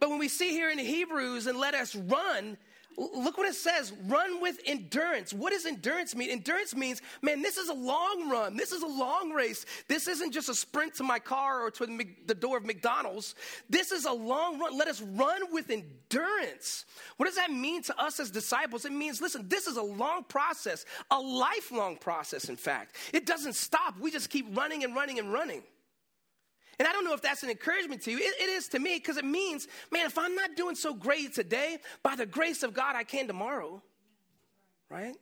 but 0.00 0.10
when 0.10 0.18
we 0.18 0.28
see 0.28 0.50
here 0.50 0.70
in 0.70 0.78
Hebrews 0.78 1.46
and 1.46 1.58
let 1.58 1.74
us 1.74 1.94
run, 1.94 2.56
Look 2.96 3.36
what 3.36 3.46
it 3.46 3.54
says 3.54 3.92
run 4.06 4.40
with 4.40 4.58
endurance. 4.64 5.34
What 5.34 5.52
does 5.52 5.66
endurance 5.66 6.14
mean? 6.14 6.30
Endurance 6.30 6.74
means, 6.74 7.02
man, 7.20 7.42
this 7.42 7.58
is 7.58 7.68
a 7.68 7.74
long 7.74 8.30
run. 8.30 8.56
This 8.56 8.72
is 8.72 8.82
a 8.82 8.86
long 8.86 9.30
race. 9.32 9.66
This 9.86 10.08
isn't 10.08 10.32
just 10.32 10.48
a 10.48 10.54
sprint 10.54 10.94
to 10.94 11.02
my 11.02 11.18
car 11.18 11.62
or 11.62 11.70
to 11.72 11.86
the 12.26 12.34
door 12.34 12.56
of 12.56 12.64
McDonald's. 12.64 13.34
This 13.68 13.92
is 13.92 14.06
a 14.06 14.12
long 14.12 14.58
run. 14.58 14.78
Let 14.78 14.88
us 14.88 15.02
run 15.02 15.52
with 15.52 15.70
endurance. 15.70 16.86
What 17.18 17.26
does 17.26 17.36
that 17.36 17.50
mean 17.50 17.82
to 17.82 18.00
us 18.00 18.18
as 18.18 18.30
disciples? 18.30 18.86
It 18.86 18.92
means, 18.92 19.20
listen, 19.20 19.46
this 19.46 19.66
is 19.66 19.76
a 19.76 19.82
long 19.82 20.24
process, 20.24 20.86
a 21.10 21.18
lifelong 21.20 21.96
process, 21.96 22.48
in 22.48 22.56
fact. 22.56 22.96
It 23.12 23.26
doesn't 23.26 23.54
stop. 23.54 23.98
We 24.00 24.10
just 24.10 24.30
keep 24.30 24.56
running 24.56 24.84
and 24.84 24.94
running 24.94 25.18
and 25.18 25.32
running. 25.32 25.62
And 26.78 26.86
I 26.86 26.92
don't 26.92 27.04
know 27.04 27.14
if 27.14 27.22
that's 27.22 27.42
an 27.42 27.50
encouragement 27.50 28.02
to 28.02 28.10
you. 28.10 28.18
it, 28.18 28.34
it 28.40 28.48
is 28.50 28.68
to 28.68 28.78
me 28.78 28.96
because 28.96 29.16
it 29.16 29.24
means, 29.24 29.66
man, 29.90 30.06
if 30.06 30.18
I'm 30.18 30.34
not 30.34 30.56
doing 30.56 30.74
so 30.74 30.92
great 30.92 31.34
today, 31.34 31.78
by 32.02 32.16
the 32.16 32.26
grace 32.26 32.62
of 32.62 32.74
God, 32.74 32.96
I 32.96 33.04
can 33.04 33.26
tomorrow. 33.26 33.82
Right? 34.90 35.16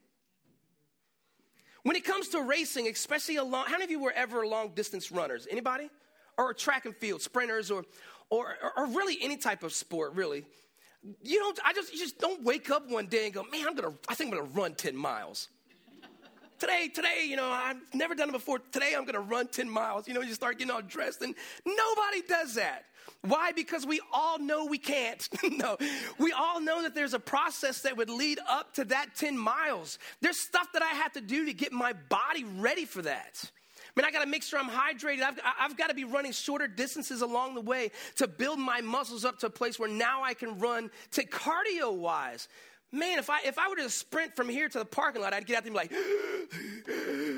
When 1.84 1.96
it 1.96 2.04
comes 2.04 2.28
to 2.30 2.40
racing, 2.42 2.88
especially 2.88 3.36
a 3.36 3.44
long, 3.44 3.66
how 3.66 3.72
many 3.72 3.84
of 3.84 3.90
you 3.90 4.00
were 4.00 4.12
ever 4.12 4.46
long 4.46 4.70
distance 4.74 5.12
runners? 5.12 5.46
Anybody? 5.50 5.90
Or 6.36 6.52
track 6.54 6.86
and 6.86 6.96
field, 6.96 7.22
sprinters, 7.22 7.70
or, 7.70 7.84
or, 8.30 8.56
or 8.76 8.86
really 8.86 9.16
any 9.20 9.36
type 9.36 9.62
of 9.62 9.72
sport, 9.72 10.14
really. 10.14 10.44
You 11.22 11.38
don't, 11.38 11.58
I 11.64 11.72
just, 11.72 11.92
you 11.92 11.98
just 11.98 12.18
don't 12.18 12.42
wake 12.42 12.70
up 12.70 12.90
one 12.90 13.06
day 13.06 13.26
and 13.26 13.34
go, 13.34 13.44
man, 13.44 13.66
I'm 13.68 13.74
gonna, 13.76 13.94
I 14.08 14.14
think 14.14 14.32
I'm 14.32 14.38
gonna 14.38 14.50
run 14.54 14.74
10 14.74 14.96
miles 14.96 15.48
today, 16.58 16.88
today, 16.92 17.26
you 17.26 17.36
know, 17.36 17.48
I've 17.48 17.76
never 17.92 18.14
done 18.14 18.28
it 18.28 18.32
before. 18.32 18.58
Today 18.72 18.94
I'm 18.96 19.04
going 19.04 19.14
to 19.14 19.20
run 19.20 19.48
10 19.48 19.68
miles. 19.68 20.08
You 20.08 20.14
know, 20.14 20.22
you 20.22 20.34
start 20.34 20.58
getting 20.58 20.72
all 20.72 20.82
dressed, 20.82 21.22
and 21.22 21.34
nobody 21.64 22.22
does 22.28 22.54
that. 22.54 22.84
Why? 23.22 23.52
Because 23.52 23.86
we 23.86 24.00
all 24.12 24.38
know 24.38 24.66
we 24.66 24.78
can't. 24.78 25.26
no, 25.50 25.76
we 26.18 26.32
all 26.32 26.60
know 26.60 26.82
that 26.82 26.94
there's 26.94 27.14
a 27.14 27.18
process 27.18 27.82
that 27.82 27.96
would 27.96 28.10
lead 28.10 28.38
up 28.48 28.74
to 28.74 28.84
that 28.86 29.14
10 29.16 29.36
miles. 29.36 29.98
There's 30.20 30.38
stuff 30.38 30.68
that 30.72 30.82
I 30.82 30.88
have 30.88 31.12
to 31.12 31.20
do 31.20 31.46
to 31.46 31.52
get 31.52 31.72
my 31.72 31.92
body 32.08 32.44
ready 32.44 32.84
for 32.84 33.02
that. 33.02 33.50
I 33.96 34.00
mean, 34.00 34.06
I 34.06 34.10
got 34.10 34.24
to 34.24 34.28
make 34.28 34.42
sure 34.42 34.58
I'm 34.58 34.68
hydrated. 34.68 35.22
I've, 35.22 35.38
I've 35.60 35.76
got 35.76 35.88
to 35.88 35.94
be 35.94 36.04
running 36.04 36.32
shorter 36.32 36.66
distances 36.66 37.22
along 37.22 37.54
the 37.54 37.60
way 37.60 37.92
to 38.16 38.26
build 38.26 38.58
my 38.58 38.80
muscles 38.80 39.24
up 39.24 39.38
to 39.40 39.46
a 39.46 39.50
place 39.50 39.78
where 39.78 39.88
now 39.88 40.24
I 40.24 40.34
can 40.34 40.58
run 40.58 40.90
to 41.12 41.24
cardio 41.24 41.94
wise 41.94 42.48
man, 42.92 43.18
if 43.18 43.28
I 43.28 43.40
if 43.44 43.58
I 43.58 43.68
were 43.68 43.76
to 43.76 43.90
sprint 43.90 44.36
from 44.36 44.48
here 44.48 44.68
to 44.68 44.78
the 44.78 44.84
parking 44.84 45.22
lot, 45.22 45.34
I'd 45.34 45.46
get 45.46 45.56
out 45.58 45.64
there 45.64 45.72
and 45.72 45.90
be 45.90 45.96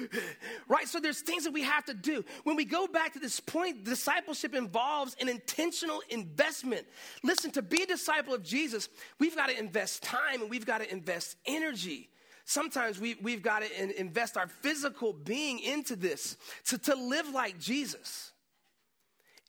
like, 0.01 0.11
right? 0.69 0.87
So 0.89 1.01
there's 1.01 1.21
things 1.21 1.45
that 1.45 1.53
we 1.53 1.63
have 1.63 1.85
to 1.87 1.95
do. 1.95 2.25
When 2.45 2.57
we 2.57 2.65
go 2.65 2.87
back 2.87 3.13
to 3.15 3.19
this 3.19 3.41
point, 3.41 3.85
discipleship 3.85 4.55
involves 4.55 5.17
an 5.21 5.29
intentional 5.29 6.03
investment. 6.11 6.87
Listen, 7.23 7.51
to 7.53 7.63
be 7.63 7.83
a 7.83 7.87
disciple 7.87 8.35
of 8.35 8.43
Jesus, 8.43 8.89
we've 9.19 9.37
got 9.37 9.49
to 9.49 9.59
invest 9.59 10.03
time 10.03 10.43
and 10.43 10.51
we've 10.51 10.67
got 10.67 10.79
to 10.79 10.93
invest 10.93 11.37
energy. 11.47 12.11
Sometimes 12.49 13.01
we, 13.01 13.17
we've 13.21 13.43
got 13.43 13.63
to 13.63 14.01
invest 14.01 14.37
our 14.37 14.47
physical 14.47 15.13
being 15.13 15.59
into 15.59 15.97
this 15.97 16.37
to, 16.67 16.79
to 16.79 16.95
live 16.95 17.29
like 17.31 17.59
Jesus. 17.59 18.31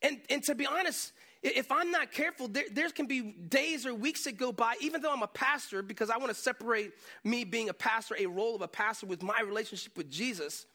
And, 0.02 0.20
and 0.28 0.42
to 0.44 0.54
be 0.56 0.66
honest, 0.66 1.12
if 1.42 1.70
I'm 1.70 1.90
not 1.90 2.10
careful, 2.10 2.48
there, 2.48 2.64
there, 2.72 2.90
can 2.90 3.06
be 3.06 3.22
days 3.22 3.86
or 3.86 3.94
weeks 3.94 4.24
that 4.24 4.36
go 4.36 4.50
by, 4.50 4.74
even 4.80 5.02
though 5.02 5.12
I'm 5.12 5.22
a 5.22 5.28
pastor, 5.28 5.82
because 5.82 6.10
I 6.10 6.16
want 6.16 6.30
to 6.30 6.34
separate 6.34 6.92
me 7.22 7.44
being 7.44 7.68
a 7.68 7.74
pastor, 7.74 8.16
a 8.18 8.26
role 8.26 8.56
of 8.56 8.62
a 8.62 8.68
pastor, 8.68 9.06
with 9.06 9.22
my 9.22 9.40
relationship 9.40 9.96
with 9.96 10.10
Jesus. 10.10 10.66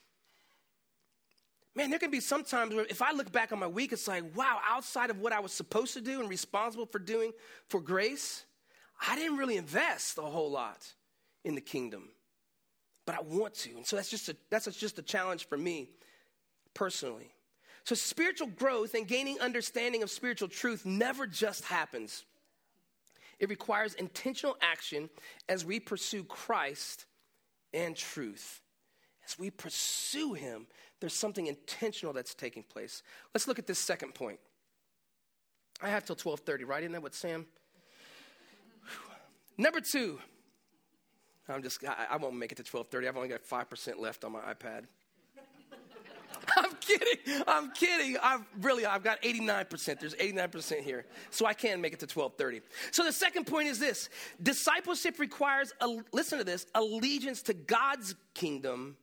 Man, 1.76 1.90
there 1.90 2.00
can 2.00 2.12
be 2.12 2.22
some 2.22 2.44
times 2.44 2.74
where 2.74 2.86
if 2.86 3.02
I 3.02 3.12
look 3.12 3.32
back 3.32 3.52
on 3.52 3.60
my 3.60 3.68
week, 3.68 3.92
it's 3.92 4.08
like, 4.08 4.24
wow, 4.38 4.60
outside 4.66 5.10
of 5.10 5.20
what 5.20 5.34
I 5.34 5.40
was 5.40 5.52
supposed 5.52 5.96
to 5.96 6.02
do 6.02 6.22
and 6.22 6.30
responsible 6.30 6.86
for 6.86 7.00
doing 7.00 7.34
for 7.68 7.82
grace, 7.82 8.46
I 9.06 9.16
didn't 9.18 9.38
really 9.38 9.58
invest 9.58 10.18
a 10.18 10.22
whole 10.22 10.52
lot 10.52 10.88
in 11.44 11.56
the 11.56 11.62
kingdom. 11.62 12.10
But 13.06 13.16
I 13.16 13.22
want 13.22 13.56
to. 13.56 13.72
And 13.72 13.86
so 13.86 13.98
that's 13.98 14.10
just 14.10 14.30
a, 14.30 14.36
that's 14.50 14.66
just 14.78 14.98
a 14.98 15.02
challenge 15.02 15.50
for 15.50 15.58
me 15.58 15.90
personally. 16.74 17.33
So, 17.86 17.96
spiritual 17.96 18.48
growth 18.48 18.94
and 18.94 19.08
gaining 19.08 19.40
understanding 19.42 20.04
of 20.04 20.10
spiritual 20.10 20.48
truth 20.48 20.86
never 20.86 21.28
just 21.28 21.66
happens. 21.66 22.24
It 23.40 23.50
requires 23.50 23.94
intentional 23.96 24.56
action 24.62 25.10
as 25.50 25.66
we 25.66 25.80
pursue 25.80 26.24
Christ 26.24 27.06
and 27.74 27.96
truth. 27.96 28.62
As 29.28 29.38
we 29.38 29.50
pursue 29.50 30.34
Him, 30.34 30.68
there's 31.02 31.14
something 31.14 31.48
intentional 31.48 32.14
that's 32.14 32.34
taking 32.34 32.64
place. 32.64 33.04
Let's 33.34 33.48
look 33.48 33.60
at 33.60 33.68
this 33.68 33.80
second 33.80 34.14
point. 34.14 34.40
I 35.82 35.90
have 35.90 36.06
till 36.06 36.16
12:30, 36.16 36.66
right? 36.66 36.84
Isn't 36.84 36.94
that 36.94 37.02
what 37.02 37.16
Sam? 37.16 37.46
Number 39.58 39.82
two. 39.82 40.20
I'm 41.50 41.62
just 41.62 41.84
I, 41.84 42.08
I 42.12 42.16
won't 42.16 42.38
make 42.38 42.54
it 42.54 42.56
to 42.56 42.64
12:30. 42.64 43.10
I've 43.10 43.18
only 43.18 43.28
got 43.28 43.44
5% 43.44 44.00
left 44.00 44.24
on 44.24 44.32
my 44.32 44.40
iPad. 44.40 44.86
Kidding. 46.86 47.44
I'm 47.48 47.72
kidding. 47.72 48.18
I've 48.22 48.42
really, 48.62 48.86
I've 48.86 49.04
got 49.04 49.22
89%. 49.22 50.00
There's 50.00 50.16
89% 50.16 50.82
here. 50.82 51.06
So 51.30 51.46
I 51.46 51.54
can 51.54 51.82
make 51.82 51.94
it 51.94 52.00
to 52.00 52.06
1230. 52.06 52.62
So 52.92 53.04
the 53.04 53.12
second 53.12 53.46
point 53.48 53.70
is 53.70 53.80
this 53.80 54.10
discipleship 54.42 55.20
requires, 55.20 55.72
a, 55.80 55.88
listen 56.12 56.40
to 56.40 56.44
this, 56.44 56.66
allegiance 56.76 57.42
to 57.44 57.54
God's 57.54 58.16
kingdom 58.34 58.98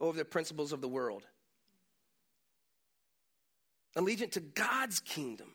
over 0.00 0.16
the 0.16 0.24
principles 0.24 0.72
of 0.72 0.80
the 0.80 0.88
world. 0.88 1.24
Allegiance 3.96 4.34
to 4.34 4.40
God's 4.40 5.00
kingdom 5.00 5.54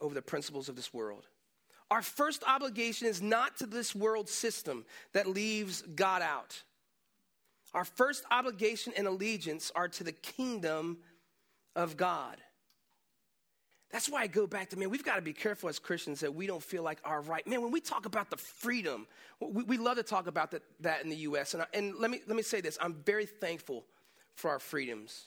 over 0.00 0.14
the 0.14 0.22
principles 0.22 0.68
of 0.68 0.76
this 0.76 0.92
world. 0.94 1.26
Our 1.90 2.02
first 2.02 2.44
obligation 2.46 3.08
is 3.08 3.20
not 3.20 3.58
to 3.58 3.66
this 3.66 3.94
world 3.94 4.28
system 4.28 4.84
that 5.12 5.26
leaves 5.26 5.82
God 5.82 6.22
out. 6.22 6.62
Our 7.74 7.84
first 7.84 8.24
obligation 8.30 8.92
and 8.96 9.06
allegiance 9.06 9.70
are 9.74 9.88
to 9.88 10.04
the 10.04 10.12
kingdom 10.12 10.98
of 11.76 11.96
God. 11.96 12.36
That's 13.90 14.08
why 14.08 14.22
I 14.22 14.26
go 14.28 14.46
back 14.46 14.70
to, 14.70 14.78
man, 14.78 14.88
we've 14.90 15.04
got 15.04 15.16
to 15.16 15.22
be 15.22 15.32
careful 15.32 15.68
as 15.68 15.80
Christians 15.80 16.20
that 16.20 16.32
we 16.32 16.46
don't 16.46 16.62
feel 16.62 16.84
like 16.84 16.98
our 17.04 17.20
right. 17.20 17.44
Man, 17.46 17.60
when 17.60 17.72
we 17.72 17.80
talk 17.80 18.06
about 18.06 18.30
the 18.30 18.36
freedom, 18.36 19.06
we, 19.40 19.64
we 19.64 19.78
love 19.78 19.96
to 19.96 20.04
talk 20.04 20.28
about 20.28 20.52
that, 20.52 20.62
that 20.80 21.02
in 21.02 21.10
the 21.10 21.16
U.S. 21.16 21.54
And, 21.54 21.64
I, 21.64 21.66
and 21.74 21.96
let, 21.98 22.10
me, 22.10 22.20
let 22.28 22.36
me 22.36 22.42
say 22.42 22.60
this 22.60 22.78
I'm 22.80 22.94
very 23.04 23.26
thankful 23.26 23.84
for 24.36 24.50
our 24.50 24.60
freedoms. 24.60 25.26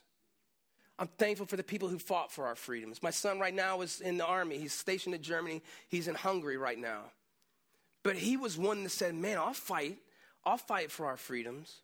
I'm 0.97 1.07
thankful 1.17 1.45
for 1.45 1.57
the 1.57 1.63
people 1.63 1.89
who 1.89 1.99
fought 1.99 2.31
for 2.31 2.45
our 2.45 2.55
freedoms. 2.55 3.03
My 3.03 3.09
son 3.09 3.39
right 3.39 3.53
now 3.53 3.81
is 3.81 3.99
in 3.99 4.17
the 4.17 4.25
army. 4.25 4.59
He's 4.59 4.73
stationed 4.73 5.15
in 5.15 5.21
Germany. 5.21 5.61
He's 5.89 6.07
in 6.07 6.15
Hungary 6.15 6.55
right 6.55 6.77
now. 6.77 7.01
But 8.03 8.15
he 8.15 8.37
was 8.37 8.57
one 8.57 8.83
that 8.83 8.91
said, 8.91 9.15
Man, 9.15 9.37
I'll 9.37 9.53
fight. 9.53 9.97
I'll 10.45 10.57
fight 10.57 10.91
for 10.91 11.05
our 11.05 11.17
freedoms. 11.17 11.81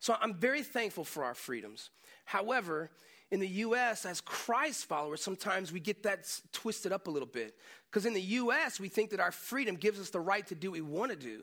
So 0.00 0.16
I'm 0.20 0.34
very 0.34 0.62
thankful 0.62 1.04
for 1.04 1.24
our 1.24 1.34
freedoms. 1.34 1.90
However, 2.24 2.90
in 3.30 3.40
the 3.40 3.48
US, 3.48 4.06
as 4.06 4.20
Christ 4.20 4.86
followers, 4.86 5.22
sometimes 5.22 5.72
we 5.72 5.80
get 5.80 6.02
that 6.04 6.26
twisted 6.52 6.92
up 6.92 7.08
a 7.08 7.10
little 7.10 7.28
bit. 7.28 7.56
Because 7.90 8.06
in 8.06 8.14
the 8.14 8.22
US, 8.22 8.80
we 8.80 8.88
think 8.88 9.10
that 9.10 9.20
our 9.20 9.32
freedom 9.32 9.74
gives 9.74 10.00
us 10.00 10.10
the 10.10 10.20
right 10.20 10.46
to 10.46 10.54
do 10.54 10.70
what 10.70 10.80
we 10.80 10.82
want 10.82 11.10
to 11.10 11.16
do. 11.16 11.42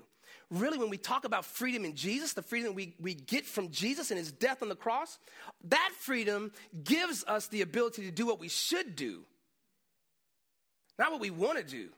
Really, 0.52 0.78
when 0.78 0.89
we 0.89 0.98
talk 0.98 1.26
about 1.26 1.44
freedom 1.44 1.86
in 1.86 1.96
Jesus, 1.96 2.34
the 2.34 2.41
freedom 2.41 2.76
we, 2.76 2.94
we 3.00 3.15
get 3.15 3.46
from 3.46 3.72
Jesus 3.72 4.12
and 4.12 4.18
his 4.18 4.32
death 4.32 4.62
on 4.62 4.70
the 4.70 4.76
cross, 4.76 5.18
that 5.65 5.91
freedom 6.00 6.52
gives 6.84 7.24
us 7.26 7.48
the 7.48 7.62
ability 7.62 8.04
to 8.04 8.12
do 8.12 8.26
what 8.26 8.39
we 8.39 8.48
should 8.48 8.96
do, 8.96 9.22
not 11.00 11.12
what 11.12 11.20
we 11.20 11.32
want 11.32 11.58
to 11.58 11.63
do. 11.63 11.89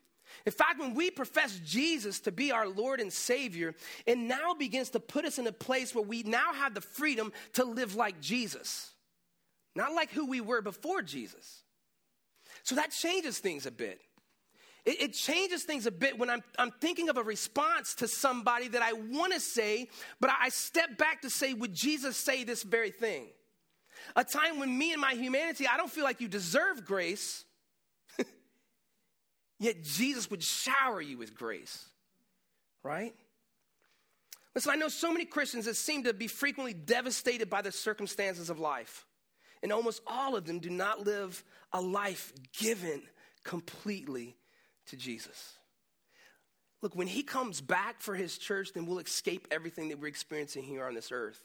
In 0.46 0.52
fact, 0.52 0.80
when 0.80 0.94
we 0.94 1.12
profess 1.12 1.60
Jesus 1.66 2.20
to 2.22 2.32
be 2.32 2.52
our 2.52 2.68
Lord 2.68 3.00
and 3.00 3.12
Savior, 3.12 3.76
it 4.06 4.18
now 4.18 4.54
begins 4.54 4.92
to 4.92 5.00
put 5.00 5.26
us 5.26 5.40
in 5.40 5.48
a 5.48 5.52
place 5.52 5.94
where 5.94 6.04
we 6.04 6.24
now 6.24 6.54
have 6.54 6.74
the 6.74 6.82
freedom 6.82 7.34
to 7.54 7.66
live 7.66 7.96
like 7.96 8.22
Jesus, 8.22 8.92
not 9.76 9.94
like 9.94 10.12
who 10.12 10.28
we 10.28 10.42
were 10.42 10.62
before 10.62 11.02
Jesus. 11.02 11.64
So 12.64 12.76
that 12.76 12.92
changes 12.92 13.40
things 13.40 13.66
a 13.66 13.72
bit. 13.72 14.02
It, 14.86 15.02
it 15.02 15.14
changes 15.14 15.64
things 15.64 15.86
a 15.86 15.92
bit 15.92 16.18
when 16.18 16.30
I'm, 16.30 16.44
I'm 16.58 16.72
thinking 16.80 17.10
of 17.10 17.18
a 17.18 17.24
response 17.24 17.96
to 17.96 18.08
somebody 18.08 18.70
that 18.70 18.82
I 18.82 18.94
want 18.94 19.34
to 19.34 19.40
say, 19.40 19.90
but 20.20 20.30
I 20.40 20.50
step 20.50 20.98
back 20.98 21.22
to 21.22 21.30
say, 21.30 21.54
would 21.54 21.74
Jesus 21.74 22.16
say 22.16 22.44
this 22.44 22.64
very 22.64 22.92
thing? 22.92 23.28
A 24.16 24.24
time 24.24 24.60
when 24.60 24.78
me 24.78 24.94
and 24.94 25.02
my 25.02 25.14
humanity, 25.14 25.68
I 25.68 25.78
don't 25.78 25.92
feel 25.92 26.04
like 26.04 26.22
you 26.22 26.28
deserve 26.28 26.86
grace, 26.86 27.44
yet 29.60 29.84
Jesus 29.84 30.30
would 30.30 30.44
shower 30.44 31.02
you 31.02 31.18
with 31.18 31.36
grace, 31.36 31.86
right? 32.84 33.14
Listen, 34.56 34.72
I 34.72 34.76
know 34.76 34.88
so 34.88 35.12
many 35.12 35.26
Christians 35.26 35.66
that 35.66 35.76
seem 35.76 36.04
to 36.06 36.14
be 36.14 36.28
frequently 36.28 36.74
devastated 36.74 37.50
by 37.50 37.62
the 37.62 37.72
circumstances 37.72 38.50
of 38.50 38.60
life. 38.60 39.06
And 39.62 39.72
almost 39.72 40.02
all 40.08 40.36
of 40.36 40.46
them 40.46 40.60
do 40.60 40.70
not 40.70 41.06
live 41.06 41.44
a 41.72 41.82
life 41.82 42.34
given 42.58 43.02
completely 43.44 44.36
to 44.88 44.98
Jesus. 44.98 45.54
Look, 46.82 46.96
when 46.96 47.08
he 47.08 47.24
comes 47.24 47.60
back 47.60 48.02
for 48.02 48.16
his 48.16 48.38
church, 48.38 48.74
then 48.74 48.86
we'll 48.86 49.00
escape 49.00 49.48
everything 49.50 49.90
that 49.90 50.00
we're 50.00 50.08
experiencing 50.08 50.64
here 50.64 50.86
on 50.86 50.94
this 50.94 51.12
earth. 51.12 51.42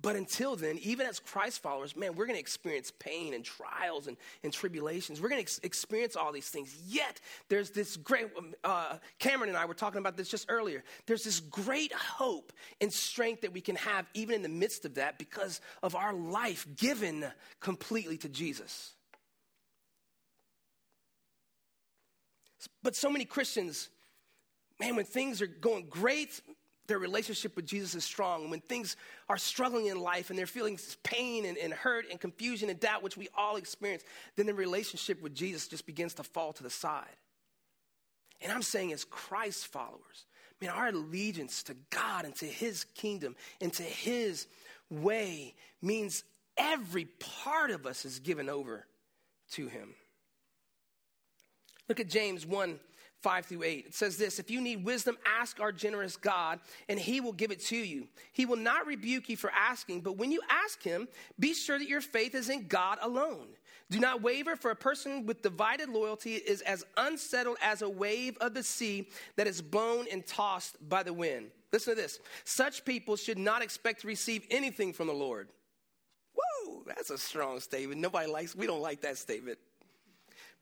But 0.00 0.14
until 0.14 0.56
then, 0.56 0.78
even 0.82 1.06
as 1.06 1.18
Christ 1.18 1.62
followers, 1.62 1.96
man, 1.96 2.14
we're 2.14 2.26
going 2.26 2.36
to 2.36 2.40
experience 2.40 2.92
pain 2.98 3.32
and 3.32 3.42
trials 3.42 4.08
and, 4.08 4.18
and 4.44 4.52
tribulations. 4.52 5.20
We're 5.20 5.30
going 5.30 5.38
to 5.38 5.42
ex- 5.42 5.60
experience 5.62 6.16
all 6.16 6.32
these 6.32 6.50
things. 6.50 6.76
Yet, 6.86 7.18
there's 7.48 7.70
this 7.70 7.96
great, 7.96 8.26
um, 8.36 8.54
uh, 8.62 8.98
Cameron 9.18 9.48
and 9.48 9.56
I 9.56 9.64
were 9.64 9.74
talking 9.74 9.98
about 9.98 10.16
this 10.18 10.28
just 10.28 10.46
earlier. 10.50 10.84
There's 11.06 11.24
this 11.24 11.40
great 11.40 11.94
hope 11.94 12.52
and 12.80 12.92
strength 12.92 13.40
that 13.40 13.54
we 13.54 13.62
can 13.62 13.76
have 13.76 14.06
even 14.12 14.34
in 14.34 14.42
the 14.42 14.50
midst 14.50 14.84
of 14.84 14.96
that 14.96 15.18
because 15.18 15.62
of 15.82 15.94
our 15.96 16.12
life 16.12 16.66
given 16.76 17.24
completely 17.60 18.18
to 18.18 18.28
Jesus. 18.28 18.92
But 22.82 22.94
so 22.94 23.08
many 23.08 23.24
Christians, 23.24 23.88
man, 24.78 24.94
when 24.94 25.06
things 25.06 25.40
are 25.40 25.46
going 25.46 25.86
great, 25.88 26.40
their 26.86 26.98
relationship 26.98 27.56
with 27.56 27.66
Jesus 27.66 27.94
is 27.94 28.04
strong. 28.04 28.50
When 28.50 28.60
things 28.60 28.96
are 29.28 29.38
struggling 29.38 29.86
in 29.86 30.00
life 30.00 30.30
and 30.30 30.38
they're 30.38 30.46
feeling 30.46 30.78
pain 31.02 31.44
and, 31.44 31.56
and, 31.58 31.72
hurt 31.72 32.06
and 32.10 32.20
confusion 32.20 32.70
and 32.70 32.78
doubt, 32.78 33.02
which 33.02 33.16
we 33.16 33.28
all 33.36 33.56
experience, 33.56 34.02
then 34.36 34.46
the 34.46 34.54
relationship 34.54 35.20
with 35.22 35.34
Jesus 35.34 35.68
just 35.68 35.86
begins 35.86 36.14
to 36.14 36.22
fall 36.22 36.52
to 36.54 36.62
the 36.62 36.70
side. 36.70 37.16
And 38.40 38.52
I'm 38.52 38.62
saying, 38.62 38.92
as 38.92 39.04
Christ 39.04 39.66
followers, 39.68 40.26
man, 40.60 40.70
our 40.70 40.88
allegiance 40.88 41.62
to 41.64 41.76
God 41.90 42.24
and 42.24 42.34
to 42.36 42.46
His 42.46 42.84
kingdom 42.94 43.36
and 43.60 43.72
to 43.74 43.82
His 43.82 44.46
way 44.90 45.54
means 45.82 46.24
every 46.56 47.06
part 47.40 47.70
of 47.70 47.86
us 47.86 48.04
is 48.04 48.18
given 48.18 48.48
over 48.48 48.86
to 49.52 49.68
Him. 49.68 49.94
Look 51.88 52.00
at 52.00 52.08
James 52.08 52.46
1 52.46 52.78
5 53.22 53.46
through 53.46 53.62
8. 53.62 53.86
It 53.86 53.94
says 53.94 54.16
this 54.16 54.38
If 54.38 54.50
you 54.50 54.60
need 54.60 54.84
wisdom, 54.84 55.16
ask 55.26 55.60
our 55.60 55.72
generous 55.72 56.16
God, 56.16 56.60
and 56.88 56.98
he 56.98 57.20
will 57.20 57.32
give 57.32 57.50
it 57.50 57.60
to 57.66 57.76
you. 57.76 58.08
He 58.32 58.46
will 58.46 58.56
not 58.56 58.86
rebuke 58.86 59.28
you 59.28 59.36
for 59.36 59.50
asking, 59.50 60.02
but 60.02 60.16
when 60.16 60.30
you 60.30 60.40
ask 60.48 60.82
him, 60.82 61.08
be 61.38 61.54
sure 61.54 61.78
that 61.78 61.88
your 61.88 62.00
faith 62.00 62.34
is 62.34 62.50
in 62.50 62.68
God 62.68 62.98
alone. 63.02 63.48
Do 63.90 64.00
not 64.00 64.20
waver, 64.20 64.56
for 64.56 64.70
a 64.70 64.76
person 64.76 65.26
with 65.26 65.42
divided 65.42 65.88
loyalty 65.88 66.34
is 66.34 66.60
as 66.62 66.84
unsettled 66.96 67.56
as 67.62 67.82
a 67.82 67.88
wave 67.88 68.36
of 68.40 68.52
the 68.52 68.62
sea 68.62 69.08
that 69.36 69.46
is 69.46 69.62
blown 69.62 70.06
and 70.10 70.26
tossed 70.26 70.76
by 70.88 71.02
the 71.02 71.12
wind. 71.12 71.50
Listen 71.72 71.94
to 71.94 72.00
this. 72.00 72.20
Such 72.44 72.84
people 72.84 73.16
should 73.16 73.38
not 73.38 73.62
expect 73.62 74.00
to 74.00 74.08
receive 74.08 74.44
anything 74.50 74.92
from 74.92 75.06
the 75.06 75.12
Lord. 75.12 75.48
Whoa, 76.34 76.82
that's 76.86 77.10
a 77.10 77.18
strong 77.18 77.60
statement. 77.60 78.00
Nobody 78.00 78.30
likes, 78.30 78.56
we 78.56 78.66
don't 78.66 78.82
like 78.82 79.02
that 79.02 79.18
statement. 79.18 79.58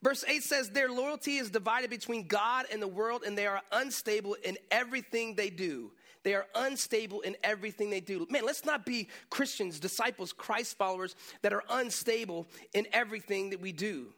Verse 0.05 0.23
8 0.29 0.43
says, 0.43 0.69
Their 0.69 0.91
loyalty 0.91 1.39
is 1.39 1.51
divided 1.51 1.89
between 1.89 2.27
God 2.27 2.67
and 2.71 2.81
the 2.81 2.87
world, 2.87 3.23
and 3.27 3.37
they 3.37 3.47
are 3.47 3.63
unstable 3.73 4.37
in 4.45 4.59
everything 4.71 5.35
they 5.35 5.49
do. 5.49 5.93
They 6.25 6.35
are 6.35 6.45
unstable 6.55 7.23
in 7.23 7.37
everything 7.43 7.89
they 7.89 8.01
do. 8.01 8.27
Man, 8.31 8.45
let's 8.45 8.67
not 8.67 8.85
be 8.85 9.09
Christians, 9.31 9.81
disciples, 9.81 10.33
Christ 10.33 10.77
followers 10.77 11.17
that 11.41 11.55
are 11.55 11.65
unstable 11.71 12.47
in 12.75 12.87
everything 12.93 13.51
that 13.51 13.61
we 13.61 13.73
do. 13.73 14.09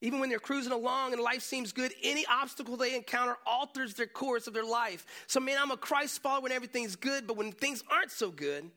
Even 0.00 0.20
when 0.20 0.28
they're 0.28 0.38
cruising 0.38 0.72
along 0.72 1.12
and 1.12 1.20
life 1.20 1.42
seems 1.42 1.72
good, 1.72 1.92
any 2.02 2.24
obstacle 2.26 2.76
they 2.76 2.94
encounter 2.94 3.36
alters 3.46 3.94
their 3.94 4.06
course 4.06 4.46
of 4.46 4.54
their 4.54 4.64
life. 4.64 5.06
So, 5.26 5.40
man, 5.40 5.56
I'm 5.60 5.70
a 5.70 5.76
Christ 5.76 6.22
follower 6.22 6.42
when 6.42 6.52
everything's 6.52 6.94
good, 6.94 7.26
but 7.26 7.36
when 7.36 7.50
things 7.50 7.82
aren't 7.90 8.10
so 8.12 8.30
good, 8.30 8.70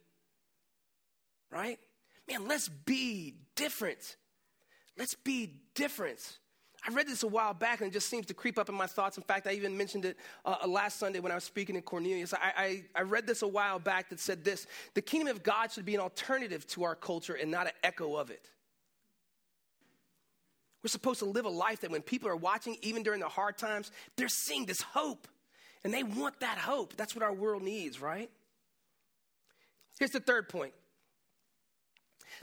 right? 1.51 1.77
Man, 2.27 2.47
let's 2.47 2.69
be 2.69 3.35
different. 3.55 4.15
Let's 4.97 5.15
be 5.15 5.53
different. 5.75 6.37
I 6.87 6.93
read 6.93 7.07
this 7.07 7.23
a 7.23 7.27
while 7.27 7.53
back 7.53 7.81
and 7.81 7.89
it 7.89 7.93
just 7.93 8.09
seems 8.09 8.25
to 8.27 8.33
creep 8.33 8.57
up 8.57 8.69
in 8.69 8.75
my 8.75 8.87
thoughts. 8.87 9.17
In 9.17 9.23
fact, 9.23 9.47
I 9.47 9.51
even 9.51 9.77
mentioned 9.77 10.05
it 10.05 10.17
uh, 10.45 10.55
uh, 10.63 10.67
last 10.67 10.99
Sunday 10.99 11.19
when 11.19 11.31
I 11.31 11.35
was 11.35 11.43
speaking 11.43 11.75
in 11.75 11.81
Cornelius. 11.81 12.33
I, 12.33 12.51
I, 12.55 12.83
I, 12.95 13.01
read 13.01 13.27
this 13.27 13.41
a 13.41 13.47
while 13.47 13.79
back 13.79 14.09
that 14.09 14.19
said 14.19 14.43
this 14.45 14.67
The 14.93 15.01
kingdom 15.01 15.35
of 15.35 15.43
God 15.43 15.71
should 15.71 15.85
be 15.85 15.95
an 15.95 16.01
alternative 16.01 16.65
to 16.67 16.83
our 16.83 16.95
culture 16.95 17.33
and 17.33 17.51
not 17.51 17.65
an 17.65 17.73
echo 17.83 18.15
of 18.15 18.29
it. 18.29 18.49
We're 20.83 20.89
supposed 20.89 21.19
to 21.19 21.25
live 21.25 21.45
a 21.45 21.49
life 21.49 21.81
that 21.81 21.91
when 21.91 22.01
people 22.01 22.29
are 22.29 22.35
watching, 22.35 22.77
even 22.81 23.03
during 23.03 23.19
the 23.19 23.27
hard 23.27 23.57
times, 23.57 23.91
they're 24.15 24.29
seeing 24.29 24.65
this 24.65 24.81
hope. 24.81 25.27
And 25.83 25.93
they 25.93 26.03
want 26.03 26.39
that 26.39 26.57
hope. 26.57 26.95
That's 26.95 27.15
what 27.15 27.23
our 27.23 27.33
world 27.33 27.63
needs, 27.63 27.99
right? 27.99 28.29
Here's 29.99 30.11
the 30.11 30.19
third 30.19 30.47
point 30.47 30.73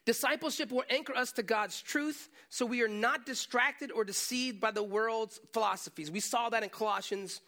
Discipleship 0.04 0.70
will 0.70 0.84
anchor 0.90 1.14
us 1.14 1.32
to 1.32 1.42
God's 1.42 1.80
truth 1.80 2.28
so 2.48 2.66
we 2.66 2.82
are 2.82 2.88
not 2.88 3.26
distracted 3.26 3.90
or 3.92 4.04
deceived 4.04 4.60
by 4.60 4.70
the 4.70 4.82
world's 4.82 5.40
philosophies. 5.52 6.10
We 6.10 6.20
saw 6.20 6.48
that 6.50 6.62
in 6.62 6.68
Colossians 6.68 7.40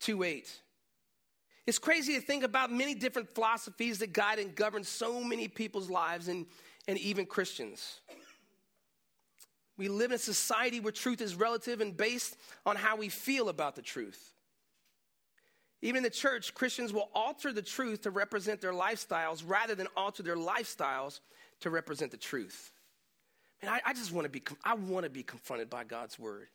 2 0.00 0.22
8. 0.22 0.60
It's 1.66 1.78
crazy 1.78 2.14
to 2.14 2.20
think 2.20 2.42
about 2.42 2.72
many 2.72 2.94
different 2.94 3.28
philosophies 3.34 3.98
that 3.98 4.12
guide 4.12 4.38
and 4.38 4.54
govern 4.54 4.82
so 4.82 5.22
many 5.22 5.46
people's 5.46 5.88
lives 5.88 6.28
and, 6.28 6.46
and 6.88 6.98
even 6.98 7.24
Christians. 7.24 8.00
We 9.78 9.88
live 9.88 10.10
in 10.10 10.16
a 10.16 10.18
society 10.18 10.80
where 10.80 10.92
truth 10.92 11.20
is 11.20 11.34
relative 11.34 11.80
and 11.80 11.96
based 11.96 12.36
on 12.66 12.76
how 12.76 12.96
we 12.96 13.08
feel 13.08 13.48
about 13.48 13.76
the 13.76 13.82
truth. 13.82 14.32
Even 15.80 15.98
in 15.98 16.02
the 16.04 16.10
church, 16.10 16.54
Christians 16.54 16.92
will 16.92 17.10
alter 17.14 17.52
the 17.52 17.62
truth 17.62 18.02
to 18.02 18.10
represent 18.10 18.60
their 18.60 18.72
lifestyles 18.72 19.42
rather 19.44 19.74
than 19.74 19.88
alter 19.96 20.22
their 20.22 20.36
lifestyles 20.36 21.20
to 21.62 21.70
represent 21.70 22.10
the 22.10 22.16
truth. 22.16 22.70
And 23.60 23.70
I, 23.70 23.80
I 23.86 23.92
just 23.92 24.12
want 24.12 24.24
to 24.24 24.30
be, 24.30 24.42
I 24.64 24.74
want 24.74 25.04
to 25.04 25.10
be 25.10 25.22
confronted 25.22 25.70
by 25.70 25.84
God's 25.84 26.18
word. 26.18 26.48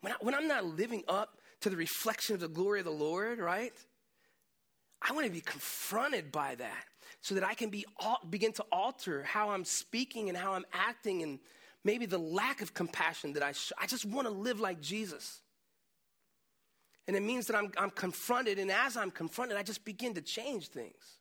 When, 0.00 0.12
I, 0.12 0.16
when 0.20 0.34
I'm 0.34 0.48
not 0.48 0.64
living 0.64 1.02
up 1.08 1.38
to 1.60 1.70
the 1.70 1.76
reflection 1.76 2.34
of 2.34 2.40
the 2.40 2.48
glory 2.48 2.80
of 2.80 2.84
the 2.84 2.92
Lord, 2.92 3.38
right? 3.38 3.72
I 5.06 5.12
want 5.12 5.26
to 5.26 5.32
be 5.32 5.40
confronted 5.40 6.32
by 6.32 6.54
that 6.56 6.84
so 7.20 7.34
that 7.34 7.44
I 7.44 7.54
can 7.54 7.70
be, 7.70 7.84
begin 8.30 8.52
to 8.52 8.64
alter 8.72 9.22
how 9.22 9.50
I'm 9.50 9.64
speaking 9.64 10.28
and 10.28 10.36
how 10.36 10.52
I'm 10.52 10.64
acting 10.72 11.22
and 11.22 11.38
maybe 11.84 12.06
the 12.06 12.18
lack 12.18 12.62
of 12.62 12.74
compassion 12.74 13.34
that 13.34 13.42
I 13.42 13.52
sh- 13.52 13.72
I 13.78 13.86
just 13.86 14.06
want 14.06 14.26
to 14.26 14.32
live 14.32 14.60
like 14.60 14.80
Jesus. 14.80 15.42
And 17.06 17.14
it 17.16 17.22
means 17.22 17.46
that 17.48 17.56
I'm, 17.56 17.70
I'm 17.76 17.90
confronted, 17.90 18.58
and 18.58 18.70
as 18.70 18.96
I'm 18.96 19.10
confronted, 19.10 19.58
I 19.58 19.62
just 19.62 19.84
begin 19.84 20.14
to 20.14 20.22
change 20.22 20.68
things. 20.68 21.18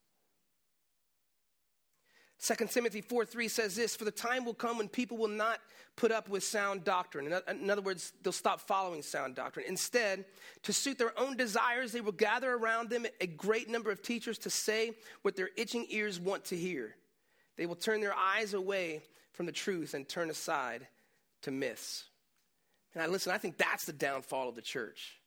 2 2.42 2.68
Timothy 2.68 3.02
4 3.02 3.26
3 3.26 3.48
says 3.48 3.76
this 3.76 3.96
For 3.96 4.06
the 4.06 4.12
time 4.12 4.46
will 4.46 4.54
come 4.54 4.78
when 4.78 4.90
people 4.90 5.18
will 5.18 5.28
not 5.28 5.60
put 5.96 6.12
up 6.12 6.28
with 6.28 6.44
sound 6.44 6.84
doctrine. 6.84 7.34
In 7.48 7.70
other 7.70 7.82
words, 7.82 8.14
they'll 8.24 8.34
stop 8.34 8.60
following 8.60 9.02
sound 9.02 9.36
doctrine. 9.36 9.66
Instead, 9.68 10.26
to 10.64 10.74
suit 10.74 10.98
their 10.98 11.18
own 11.20 11.38
desires, 11.38 11.92
they 11.92 12.02
will 12.02 12.12
gather 12.12 12.54
around 12.54 12.90
them 12.90 13.06
a 13.22 13.28
great 13.28 13.70
number 13.70 13.92
of 13.92 14.02
teachers 14.02 14.38
to 14.40 14.50
say 14.50 14.94
what 15.22 15.36
their 15.36 15.50
itching 15.56 15.86
ears 15.90 16.20
want 16.20 16.46
to 16.46 16.58
hear. 16.58 16.96
They 17.58 17.66
will 17.66 17.76
turn 17.76 18.02
their 18.02 18.16
eyes 18.16 18.54
away 18.54 19.04
from 19.34 19.46
the 19.46 19.52
truth 19.52 19.94
and 19.94 20.08
turn 20.08 20.30
aside 20.30 20.88
to 21.44 21.52
myths. 21.52 22.06
And 22.94 23.04
I 23.04 23.08
listen, 23.08 23.32
I 23.32 23.38
think 23.38 23.58
that's 23.58 23.86
the 23.86 23.94
downfall 23.94 24.50
of 24.50 24.56
the 24.56 24.62
church. 24.62 25.20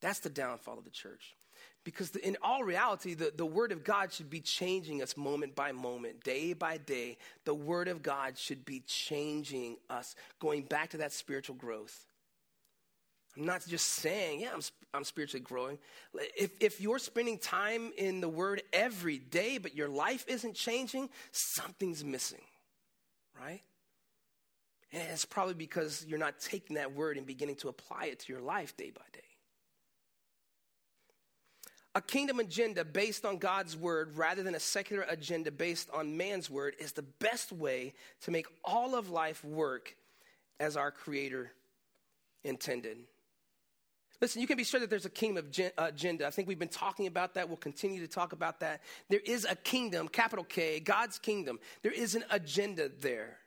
That's 0.00 0.20
the 0.20 0.30
downfall 0.30 0.78
of 0.78 0.84
the 0.84 0.90
church. 0.90 1.34
Because 1.84 2.10
the, 2.10 2.26
in 2.26 2.38
all 2.42 2.64
reality, 2.64 3.12
the, 3.12 3.32
the 3.36 3.44
Word 3.44 3.70
of 3.70 3.84
God 3.84 4.10
should 4.12 4.30
be 4.30 4.40
changing 4.40 5.02
us 5.02 5.16
moment 5.16 5.54
by 5.54 5.72
moment, 5.72 6.24
day 6.24 6.54
by 6.54 6.78
day. 6.78 7.18
The 7.44 7.54
Word 7.54 7.88
of 7.88 8.02
God 8.02 8.38
should 8.38 8.64
be 8.64 8.80
changing 8.80 9.76
us, 9.90 10.16
going 10.40 10.62
back 10.62 10.90
to 10.90 10.96
that 10.98 11.12
spiritual 11.12 11.56
growth. 11.56 12.06
I'm 13.36 13.44
not 13.44 13.66
just 13.66 13.86
saying, 13.86 14.40
yeah, 14.40 14.50
I'm, 14.54 14.60
I'm 14.94 15.04
spiritually 15.04 15.42
growing. 15.42 15.78
If, 16.38 16.52
if 16.60 16.80
you're 16.80 16.98
spending 16.98 17.36
time 17.38 17.92
in 17.98 18.20
the 18.20 18.28
Word 18.28 18.62
every 18.72 19.18
day, 19.18 19.58
but 19.58 19.74
your 19.74 19.88
life 19.88 20.24
isn't 20.26 20.54
changing, 20.54 21.10
something's 21.32 22.02
missing, 22.02 22.42
right? 23.38 23.60
And 24.92 25.02
it's 25.10 25.24
probably 25.24 25.54
because 25.54 26.06
you're 26.08 26.18
not 26.18 26.38
taking 26.38 26.76
that 26.76 26.94
Word 26.94 27.18
and 27.18 27.26
beginning 27.26 27.56
to 27.56 27.68
apply 27.68 28.06
it 28.06 28.20
to 28.20 28.32
your 28.32 28.40
life 28.40 28.76
day 28.76 28.90
by 28.90 29.02
day. 29.12 29.20
A 31.96 32.02
kingdom 32.02 32.40
agenda 32.40 32.84
based 32.84 33.24
on 33.24 33.38
God's 33.38 33.76
word 33.76 34.16
rather 34.16 34.42
than 34.42 34.56
a 34.56 34.60
secular 34.60 35.06
agenda 35.08 35.52
based 35.52 35.88
on 35.94 36.16
man's 36.16 36.50
word 36.50 36.74
is 36.80 36.92
the 36.92 37.02
best 37.02 37.52
way 37.52 37.94
to 38.22 38.32
make 38.32 38.46
all 38.64 38.96
of 38.96 39.10
life 39.10 39.44
work 39.44 39.94
as 40.58 40.76
our 40.76 40.90
Creator 40.90 41.52
intended. 42.42 42.98
Listen, 44.20 44.40
you 44.40 44.46
can 44.46 44.56
be 44.56 44.64
sure 44.64 44.80
that 44.80 44.90
there's 44.90 45.04
a 45.04 45.10
kingdom 45.10 45.44
agenda. 45.78 46.26
I 46.26 46.30
think 46.30 46.48
we've 46.48 46.58
been 46.58 46.68
talking 46.68 47.06
about 47.06 47.34
that. 47.34 47.48
We'll 47.48 47.56
continue 47.56 48.00
to 48.00 48.08
talk 48.08 48.32
about 48.32 48.60
that. 48.60 48.80
There 49.08 49.20
is 49.24 49.46
a 49.48 49.54
kingdom, 49.54 50.08
capital 50.08 50.44
K, 50.44 50.80
God's 50.80 51.18
kingdom. 51.18 51.58
There 51.82 51.92
is 51.92 52.14
an 52.14 52.24
agenda 52.30 52.90
there. 53.00 53.38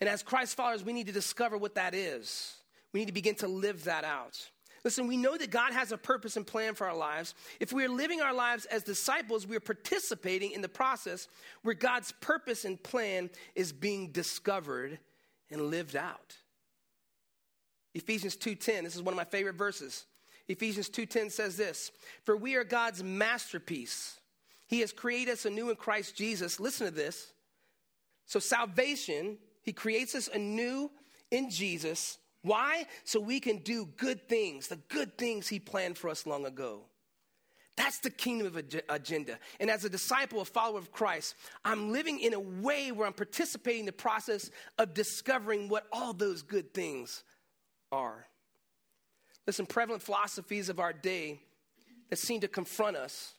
And 0.00 0.08
as 0.08 0.22
Christ 0.22 0.56
followers, 0.56 0.84
we 0.84 0.92
need 0.92 1.06
to 1.06 1.12
discover 1.12 1.56
what 1.56 1.76
that 1.76 1.94
is. 1.94 2.54
We 2.92 3.00
need 3.00 3.06
to 3.06 3.12
begin 3.12 3.36
to 3.36 3.48
live 3.48 3.84
that 3.84 4.04
out. 4.04 4.38
Listen, 4.84 5.06
we 5.06 5.16
know 5.16 5.36
that 5.36 5.50
God 5.50 5.72
has 5.72 5.92
a 5.92 5.96
purpose 5.96 6.36
and 6.36 6.46
plan 6.46 6.74
for 6.74 6.86
our 6.86 6.96
lives. 6.96 7.34
If 7.58 7.72
we 7.72 7.84
are 7.84 7.88
living 7.88 8.20
our 8.20 8.34
lives 8.34 8.66
as 8.66 8.82
disciples, 8.82 9.46
we 9.46 9.56
are 9.56 9.60
participating 9.60 10.52
in 10.52 10.60
the 10.60 10.68
process 10.68 11.26
where 11.62 11.74
God's 11.74 12.12
purpose 12.20 12.66
and 12.66 12.80
plan 12.82 13.30
is 13.54 13.72
being 13.72 14.12
discovered 14.12 14.98
and 15.50 15.70
lived 15.70 15.96
out. 15.96 16.36
Ephesians 17.94 18.36
2:10, 18.36 18.84
this 18.84 18.94
is 18.94 19.02
one 19.02 19.14
of 19.14 19.16
my 19.16 19.24
favorite 19.24 19.54
verses. 19.54 20.04
Ephesians 20.48 20.90
2:10 20.90 21.30
says 21.30 21.56
this, 21.56 21.90
"For 22.24 22.36
we 22.36 22.54
are 22.54 22.64
God's 22.64 23.02
masterpiece. 23.02 24.20
He 24.66 24.80
has 24.80 24.92
created 24.92 25.32
us 25.32 25.46
anew 25.46 25.70
in 25.70 25.76
Christ 25.76 26.14
Jesus." 26.14 26.60
Listen 26.60 26.86
to 26.86 26.90
this. 26.90 27.32
So 28.26 28.38
salvation, 28.38 29.38
he 29.62 29.72
creates 29.72 30.14
us 30.14 30.28
anew 30.28 30.90
in 31.30 31.48
Jesus 31.48 32.18
why? 32.44 32.84
So 33.04 33.20
we 33.20 33.40
can 33.40 33.58
do 33.58 33.86
good 33.96 34.28
things, 34.28 34.68
the 34.68 34.76
good 34.76 35.16
things 35.16 35.48
He 35.48 35.58
planned 35.58 35.96
for 35.96 36.10
us 36.10 36.26
long 36.26 36.44
ago. 36.44 36.82
That's 37.76 37.98
the 38.00 38.10
kingdom 38.10 38.46
of 38.46 38.62
agenda. 38.88 39.38
And 39.58 39.70
as 39.70 39.84
a 39.84 39.88
disciple, 39.88 40.42
a 40.42 40.44
follower 40.44 40.78
of 40.78 40.92
Christ, 40.92 41.34
I'm 41.64 41.90
living 41.90 42.20
in 42.20 42.34
a 42.34 42.38
way 42.38 42.92
where 42.92 43.06
I'm 43.06 43.14
participating 43.14 43.80
in 43.80 43.86
the 43.86 43.92
process 43.92 44.50
of 44.78 44.92
discovering 44.92 45.68
what 45.70 45.86
all 45.90 46.12
those 46.12 46.42
good 46.42 46.74
things 46.74 47.24
are. 47.90 48.26
Listen, 49.46 49.64
prevalent 49.64 50.02
philosophies 50.02 50.68
of 50.68 50.78
our 50.78 50.92
day 50.92 51.40
that 52.10 52.16
seem 52.16 52.42
to 52.42 52.48
confront 52.48 52.96
us 52.96 53.32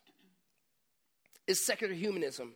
is 1.46 1.64
secular 1.64 1.94
humanism 1.94 2.56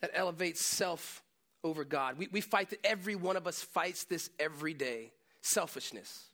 that 0.00 0.12
elevates 0.14 0.64
self 0.64 1.22
over 1.64 1.84
God. 1.84 2.16
We, 2.16 2.28
we 2.30 2.40
fight 2.40 2.70
that 2.70 2.78
every 2.84 3.16
one 3.16 3.36
of 3.36 3.48
us 3.48 3.60
fights 3.60 4.04
this 4.04 4.30
every 4.38 4.72
day 4.72 5.10
selfishness. 5.48 6.24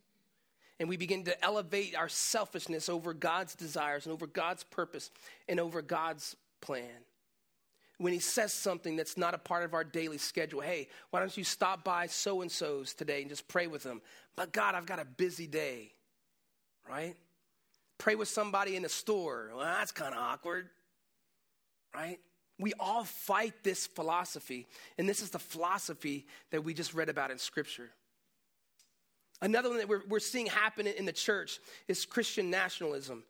And 0.81 0.89
we 0.89 0.97
begin 0.97 1.25
to 1.25 1.45
elevate 1.45 1.95
our 1.95 2.09
selfishness 2.09 2.89
over 2.89 3.15
God's 3.15 3.55
desires 3.55 4.07
and 4.07 4.13
over 4.13 4.27
God's 4.27 4.65
purpose 4.65 5.11
and 5.49 5.61
over 5.61 5.83
God's 5.83 6.37
plan. 6.61 6.91
When 7.99 8.13
He 8.13 8.19
says 8.19 8.53
something 8.53 8.97
that's 8.97 9.17
not 9.17 9.35
a 9.35 9.39
part 9.39 9.65
of 9.65 9.73
our 9.73 9.85
daily 9.85 10.19
schedule, 10.19 10.61
hey, 10.61 10.89
why 11.11 11.21
don't 11.21 11.37
you 11.37 11.45
stop 11.45 11.85
by 11.85 12.09
so 12.09 12.43
and 12.43 12.51
so's 12.51 12.93
today 12.93 13.21
and 13.21 13.31
just 13.31 13.47
pray 13.47 13.69
with 13.69 13.85
them? 13.85 14.03
But 14.35 14.53
God, 14.53 14.75
I've 14.75 14.87
got 14.87 14.99
a 14.99 15.05
busy 15.05 15.47
day, 15.47 15.93
right? 16.91 17.15
Pray 17.99 18.17
with 18.17 18.29
somebody 18.29 18.75
in 18.75 18.83
the 18.83 18.89
store. 18.89 19.53
Well, 19.55 19.65
that's 19.65 19.93
kind 19.93 20.13
of 20.13 20.21
awkward, 20.21 20.69
right? 21.95 22.19
We 22.59 22.73
all 22.81 23.05
fight 23.05 23.55
this 23.63 23.87
philosophy, 23.87 24.67
and 24.99 25.09
this 25.09 25.23
is 25.23 25.31
the 25.31 25.39
philosophy 25.39 26.27
that 26.51 26.65
we 26.65 26.75
just 26.75 26.95
read 26.95 27.09
about 27.09 27.31
in 27.31 27.39
Scripture. 27.39 27.91
Another 29.45 29.69
one 29.69 29.77
that 29.77 29.89
we're, 29.89 30.01
we're 30.09 30.21
seeing 30.21 30.47
happen 30.47 30.87
in 30.87 31.05
the 31.05 31.13
church 31.13 31.61
is 31.87 32.07
Christian 32.07 32.49
nationalism. 32.49 33.25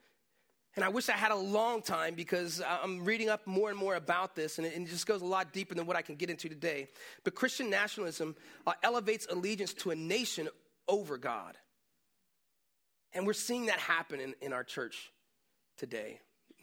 And 0.76 0.84
I 0.84 0.88
wish 0.88 1.08
I 1.08 1.12
had 1.12 1.32
a 1.32 1.36
long 1.36 1.82
time 1.82 2.14
because 2.14 2.62
I'm 2.64 3.04
reading 3.04 3.28
up 3.28 3.48
more 3.48 3.68
and 3.68 3.76
more 3.76 3.96
about 3.96 4.36
this, 4.36 4.58
and 4.58 4.66
it, 4.66 4.86
just 4.86 5.08
goes 5.08 5.22
a 5.22 5.26
lot 5.26 5.52
deeper 5.52 5.74
than 5.74 5.86
what 5.86 5.96
I 5.96 6.02
can 6.02 6.14
get 6.14 6.30
into 6.30 6.48
today. 6.48 6.88
But 7.24 7.34
Christian 7.34 7.68
nationalism 7.68 8.36
uh, 8.64 8.74
elevates 8.84 9.26
allegiance 9.28 9.74
to 9.74 9.90
a 9.90 9.96
nation 9.96 10.48
over 10.86 11.18
God. 11.18 11.56
And 13.12 13.26
we're 13.26 13.32
seeing 13.32 13.66
that 13.66 13.80
happen 13.80 14.20
in, 14.20 14.34
in 14.40 14.52
our 14.52 14.62
church 14.62 15.10
today. 15.78 16.20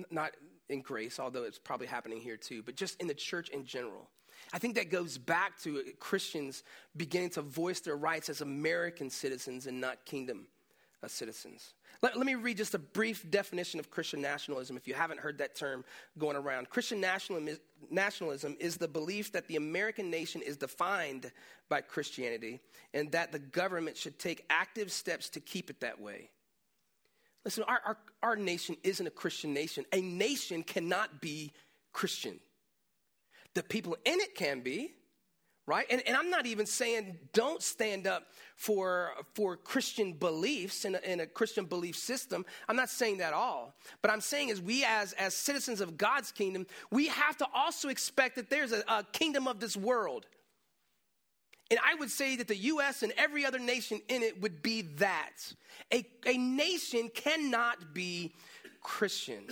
Not 0.09 0.31
in 0.69 0.81
grace, 0.81 1.19
although 1.19 1.43
it's 1.43 1.59
probably 1.59 1.87
happening 1.87 2.19
here 2.19 2.37
too, 2.37 2.63
but 2.63 2.75
just 2.75 2.99
in 3.01 3.07
the 3.07 3.13
church 3.13 3.49
in 3.49 3.65
general. 3.65 4.09
I 4.53 4.57
think 4.57 4.75
that 4.75 4.89
goes 4.89 5.17
back 5.17 5.59
to 5.61 5.83
Christians 5.99 6.63
beginning 6.97 7.29
to 7.31 7.41
voice 7.41 7.79
their 7.79 7.95
rights 7.95 8.29
as 8.29 8.41
American 8.41 9.09
citizens 9.09 9.67
and 9.67 9.79
not 9.79 10.03
kingdom 10.05 10.47
uh, 11.03 11.07
citizens. 11.07 11.73
Let, 12.01 12.17
let, 12.17 12.25
me 12.25 12.35
read 12.35 12.57
just 12.57 12.73
a 12.73 12.79
brief 12.79 13.29
definition 13.29 13.79
of 13.79 13.91
Christian 13.91 14.21
nationalism 14.21 14.75
if 14.77 14.87
you 14.87 14.93
haven't 14.93 15.19
heard 15.19 15.37
that 15.37 15.55
term 15.55 15.85
going 16.17 16.35
around. 16.35 16.69
Christian 16.69 16.99
nationalism 16.99 17.47
is, 17.47 17.59
nationalism 17.89 18.57
is 18.59 18.77
the 18.77 18.87
belief 18.87 19.31
that 19.33 19.47
the 19.47 19.55
American 19.55 20.09
nation 20.09 20.41
is 20.41 20.57
defined 20.57 21.31
by 21.69 21.81
Christianity 21.81 22.59
and 22.93 23.11
that 23.11 23.31
the 23.31 23.39
government 23.39 23.97
should 23.97 24.17
take 24.19 24.45
active 24.49 24.91
steps 24.91 25.29
to 25.29 25.39
keep 25.39 25.69
it 25.69 25.79
that 25.81 25.99
way. 25.99 26.29
Listen, 27.43 27.63
our, 27.63 27.79
our, 27.85 27.97
our 28.21 28.35
nation 28.35 28.77
isn't 28.83 29.05
a 29.05 29.11
Christian 29.11 29.53
nation. 29.53 29.85
A 29.93 30.01
nation 30.01 30.63
cannot 30.63 31.21
be 31.21 31.51
Christian. 31.91 32.39
The 33.53 33.63
people 33.63 33.97
in 34.05 34.19
it 34.19 34.35
can 34.35 34.61
be, 34.61 34.93
right? 35.65 35.85
And, 35.89 36.01
and 36.07 36.15
I'm 36.15 36.29
not 36.29 36.45
even 36.45 36.65
saying 36.65 37.17
don't 37.33 37.61
stand 37.61 38.05
up 38.05 38.27
for, 38.55 39.11
for 39.33 39.57
Christian 39.57 40.13
beliefs 40.13 40.85
in 40.85 40.95
a, 40.95 40.99
in 40.99 41.19
a 41.19 41.25
Christian 41.25 41.65
belief 41.65 41.97
system. 41.97 42.45
I'm 42.69 42.75
not 42.75 42.89
saying 42.89 43.17
that 43.17 43.33
all. 43.33 43.75
But 44.01 44.11
I'm 44.11 44.21
saying 44.21 44.49
is 44.49 44.61
we 44.61 44.85
as, 44.85 45.13
as 45.13 45.33
citizens 45.33 45.81
of 45.81 45.97
God's 45.97 46.31
kingdom, 46.31 46.67
we 46.91 47.07
have 47.07 47.37
to 47.37 47.47
also 47.53 47.89
expect 47.89 48.35
that 48.35 48.49
there's 48.49 48.71
a, 48.71 48.83
a 48.87 49.05
kingdom 49.11 49.47
of 49.47 49.59
this 49.59 49.75
world. 49.75 50.27
And 51.71 51.79
I 51.83 51.95
would 51.95 52.11
say 52.11 52.35
that 52.35 52.49
the 52.49 52.57
US 52.57 53.01
and 53.01 53.13
every 53.17 53.45
other 53.45 53.57
nation 53.57 54.01
in 54.09 54.21
it 54.21 54.41
would 54.41 54.61
be 54.61 54.81
that. 54.97 55.53
A, 55.91 56.05
a 56.27 56.37
nation 56.37 57.09
cannot 57.15 57.93
be 57.93 58.33
Christian. 58.81 59.45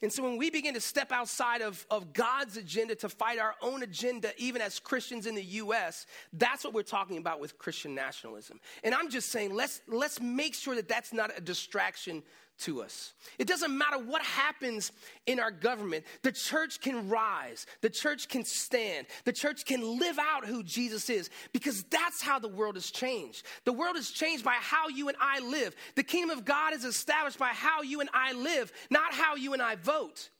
And 0.00 0.12
so 0.12 0.24
when 0.24 0.36
we 0.36 0.50
begin 0.50 0.74
to 0.74 0.80
step 0.80 1.12
outside 1.12 1.60
of, 1.60 1.86
of 1.88 2.12
God's 2.12 2.56
agenda 2.56 2.94
to 2.96 3.08
fight 3.08 3.38
our 3.38 3.54
own 3.62 3.84
agenda, 3.84 4.32
even 4.36 4.60
as 4.60 4.80
Christians 4.80 5.26
in 5.26 5.36
the 5.36 5.44
U.S., 5.44 6.06
that's 6.32 6.64
what 6.64 6.74
we're 6.74 6.82
talking 6.82 7.18
about 7.18 7.38
with 7.38 7.56
Christian 7.58 7.94
nationalism. 7.94 8.58
And 8.82 8.94
I'm 8.94 9.10
just 9.10 9.30
saying, 9.30 9.54
let's, 9.54 9.80
let's 9.86 10.20
make 10.20 10.54
sure 10.54 10.74
that 10.74 10.88
that's 10.88 11.12
not 11.12 11.30
a 11.36 11.40
distraction 11.40 12.24
to 12.60 12.82
us. 12.82 13.12
It 13.38 13.46
doesn't 13.46 13.76
matter 13.76 13.98
what 13.98 14.22
happens 14.22 14.92
in 15.26 15.40
our 15.40 15.50
government, 15.50 16.04
the 16.22 16.32
church 16.32 16.80
can 16.80 17.08
rise, 17.08 17.66
the 17.80 17.90
church 17.90 18.28
can 18.28 18.44
stand, 18.44 19.06
the 19.24 19.32
church 19.32 19.64
can 19.64 19.98
live 19.98 20.18
out 20.18 20.46
who 20.46 20.62
Jesus 20.62 21.10
is 21.10 21.30
because 21.52 21.82
that's 21.84 22.22
how 22.22 22.38
the 22.38 22.48
world 22.48 22.76
has 22.76 22.90
changed. 22.90 23.44
The 23.64 23.72
world 23.72 23.96
is 23.96 24.10
changed 24.10 24.44
by 24.44 24.56
how 24.60 24.88
you 24.88 25.08
and 25.08 25.16
I 25.20 25.40
live. 25.40 25.74
The 25.96 26.02
kingdom 26.02 26.36
of 26.36 26.44
God 26.44 26.72
is 26.74 26.84
established 26.84 27.38
by 27.38 27.48
how 27.48 27.82
you 27.82 28.00
and 28.00 28.10
I 28.12 28.32
live, 28.32 28.72
not 28.90 29.12
how 29.12 29.36
you 29.36 29.52
and 29.52 29.62
I 29.62 29.76
vote. 29.76 30.30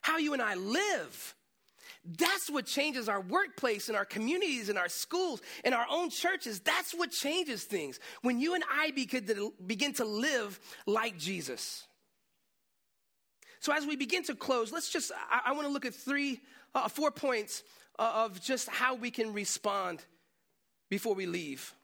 How 0.00 0.18
you 0.18 0.32
and 0.32 0.42
I 0.42 0.54
live. 0.54 1.34
That's 2.04 2.48
what 2.48 2.66
changes 2.66 3.08
our 3.08 3.20
workplace 3.20 3.88
and 3.88 3.96
our 3.96 4.04
communities 4.04 4.68
and 4.68 4.78
our 4.78 4.88
schools 4.88 5.42
and 5.64 5.74
our 5.74 5.86
own 5.90 6.10
churches. 6.10 6.60
That's 6.60 6.94
what 6.94 7.10
changes 7.10 7.64
things. 7.64 7.98
When 8.22 8.40
you 8.40 8.54
and 8.54 8.64
I 8.72 8.92
begin 8.92 9.26
to, 9.94 10.04
live 10.04 10.58
like 10.86 11.18
Jesus. 11.18 11.86
So, 13.60 13.72
as 13.72 13.84
we 13.84 13.96
begin 13.96 14.22
to 14.24 14.34
close, 14.34 14.72
let's 14.72 14.90
just, 14.90 15.10
I, 15.30 15.40
I 15.46 15.52
want 15.52 15.66
to 15.66 15.72
look 15.72 15.84
at 15.84 15.94
three, 15.94 16.40
uh, 16.74 16.88
four 16.88 17.10
points 17.10 17.64
uh, 17.98 18.24
of 18.24 18.40
just 18.40 18.68
how 18.68 18.94
we 18.94 19.10
can 19.10 19.32
respond 19.32 20.04
before 20.88 21.14
we 21.14 21.26
leave. 21.26 21.74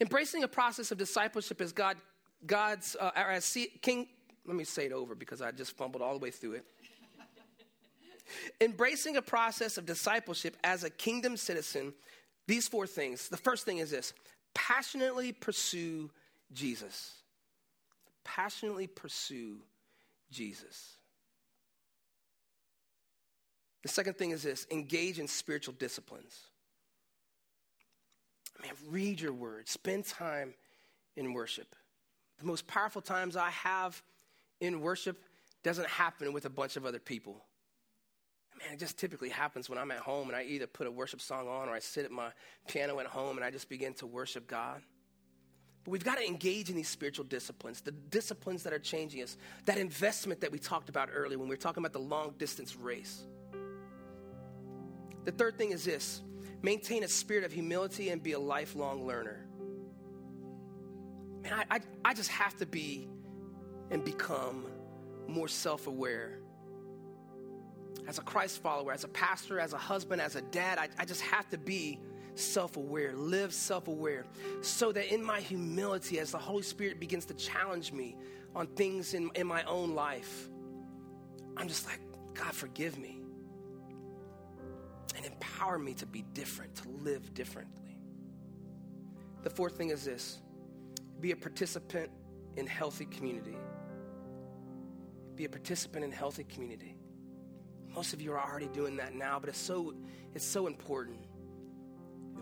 Embracing 0.00 0.42
a 0.42 0.48
process 0.48 0.90
of 0.90 0.98
discipleship 0.98 1.60
as 1.60 1.72
God, 1.72 1.96
God's, 2.44 2.96
uh, 2.98 3.10
as 3.14 3.56
King, 3.82 4.08
let 4.46 4.56
me 4.56 4.64
say 4.64 4.86
it 4.86 4.92
over 4.92 5.14
because 5.14 5.42
I 5.42 5.52
just 5.52 5.76
fumbled 5.76 6.02
all 6.02 6.14
the 6.14 6.18
way 6.18 6.30
through 6.30 6.54
it. 6.54 6.64
Embracing 8.60 9.16
a 9.16 9.22
process 9.22 9.78
of 9.78 9.86
discipleship 9.86 10.56
as 10.64 10.84
a 10.84 10.90
kingdom 10.90 11.36
citizen, 11.36 11.92
these 12.46 12.68
four 12.68 12.86
things. 12.86 13.28
The 13.28 13.36
first 13.36 13.64
thing 13.64 13.78
is 13.78 13.90
this 13.90 14.12
passionately 14.54 15.32
pursue 15.32 16.10
Jesus. 16.52 17.14
Passionately 18.24 18.86
pursue 18.86 19.58
Jesus. 20.30 20.96
The 23.82 23.88
second 23.88 24.18
thing 24.18 24.30
is 24.30 24.42
this 24.42 24.66
engage 24.70 25.18
in 25.18 25.26
spiritual 25.26 25.74
disciplines. 25.78 26.38
Man, 28.62 28.72
read 28.90 29.20
your 29.20 29.32
word, 29.32 29.68
spend 29.68 30.04
time 30.04 30.54
in 31.16 31.32
worship. 31.32 31.74
The 32.38 32.46
most 32.46 32.66
powerful 32.66 33.00
times 33.00 33.36
I 33.36 33.50
have 33.50 34.02
in 34.60 34.80
worship 34.80 35.22
doesn't 35.62 35.88
happen 35.88 36.32
with 36.32 36.44
a 36.44 36.50
bunch 36.50 36.76
of 36.76 36.84
other 36.84 36.98
people. 36.98 37.42
Man, 38.62 38.74
it 38.74 38.78
just 38.78 38.98
typically 38.98 39.30
happens 39.30 39.70
when 39.70 39.78
I'm 39.78 39.90
at 39.90 39.98
home 39.98 40.28
and 40.28 40.36
I 40.36 40.42
either 40.42 40.66
put 40.66 40.86
a 40.86 40.90
worship 40.90 41.20
song 41.20 41.48
on 41.48 41.68
or 41.68 41.72
I 41.72 41.78
sit 41.78 42.04
at 42.04 42.10
my 42.10 42.30
piano 42.68 42.98
at 43.00 43.06
home 43.06 43.36
and 43.36 43.44
I 43.44 43.50
just 43.50 43.68
begin 43.68 43.94
to 43.94 44.06
worship 44.06 44.46
God. 44.46 44.82
But 45.84 45.92
we've 45.92 46.04
got 46.04 46.18
to 46.18 46.26
engage 46.26 46.68
in 46.68 46.76
these 46.76 46.88
spiritual 46.88 47.24
disciplines, 47.24 47.80
the 47.80 47.92
disciplines 47.92 48.64
that 48.64 48.72
are 48.72 48.78
changing 48.78 49.22
us, 49.22 49.38
that 49.64 49.78
investment 49.78 50.42
that 50.42 50.52
we 50.52 50.58
talked 50.58 50.90
about 50.90 51.08
earlier 51.14 51.38
when 51.38 51.48
we 51.48 51.54
were 51.54 51.60
talking 51.60 51.80
about 51.80 51.94
the 51.94 52.00
long 52.00 52.34
distance 52.36 52.76
race. 52.76 53.24
The 55.24 55.32
third 55.32 55.56
thing 55.56 55.70
is 55.70 55.84
this 55.84 56.22
maintain 56.62 57.02
a 57.02 57.08
spirit 57.08 57.44
of 57.44 57.52
humility 57.52 58.10
and 58.10 58.22
be 58.22 58.32
a 58.32 58.38
lifelong 58.38 59.06
learner. 59.06 59.46
Man, 61.42 61.54
I, 61.54 61.76
I, 61.76 61.80
I 62.04 62.14
just 62.14 62.30
have 62.30 62.54
to 62.58 62.66
be 62.66 63.08
and 63.90 64.04
become 64.04 64.66
more 65.26 65.48
self 65.48 65.86
aware. 65.86 66.38
As 68.08 68.18
a 68.18 68.22
Christ 68.22 68.62
follower, 68.62 68.92
as 68.92 69.04
a 69.04 69.08
pastor, 69.08 69.60
as 69.60 69.72
a 69.72 69.78
husband, 69.78 70.20
as 70.20 70.36
a 70.36 70.42
dad, 70.42 70.78
I, 70.78 70.88
I 70.98 71.04
just 71.04 71.20
have 71.22 71.48
to 71.50 71.58
be 71.58 72.00
self 72.34 72.76
aware, 72.76 73.14
live 73.14 73.52
self 73.52 73.88
aware, 73.88 74.24
so 74.62 74.92
that 74.92 75.12
in 75.12 75.22
my 75.22 75.40
humility, 75.40 76.18
as 76.18 76.32
the 76.32 76.38
Holy 76.38 76.62
Spirit 76.62 76.98
begins 77.00 77.26
to 77.26 77.34
challenge 77.34 77.92
me 77.92 78.16
on 78.54 78.66
things 78.68 79.14
in, 79.14 79.30
in 79.34 79.46
my 79.46 79.62
own 79.64 79.94
life, 79.94 80.48
I'm 81.56 81.68
just 81.68 81.86
like, 81.86 82.00
God, 82.34 82.52
forgive 82.52 82.98
me 82.98 83.20
and 85.16 85.26
empower 85.26 85.78
me 85.78 85.94
to 85.94 86.06
be 86.06 86.22
different, 86.34 86.74
to 86.76 86.88
live 86.88 87.34
differently. 87.34 87.98
The 89.42 89.50
fourth 89.50 89.76
thing 89.76 89.90
is 89.90 90.04
this 90.04 90.40
be 91.20 91.32
a 91.32 91.36
participant 91.36 92.10
in 92.56 92.66
healthy 92.66 93.04
community. 93.06 93.56
Be 95.36 95.44
a 95.44 95.48
participant 95.48 96.04
in 96.04 96.12
healthy 96.12 96.44
community. 96.44 96.96
Most 97.94 98.12
of 98.12 98.20
you 98.20 98.32
are 98.32 98.40
already 98.40 98.68
doing 98.68 98.96
that 98.96 99.14
now, 99.14 99.38
but 99.38 99.48
it's 99.48 99.58
so, 99.58 99.94
it's 100.34 100.44
so 100.44 100.66
important. 100.66 101.18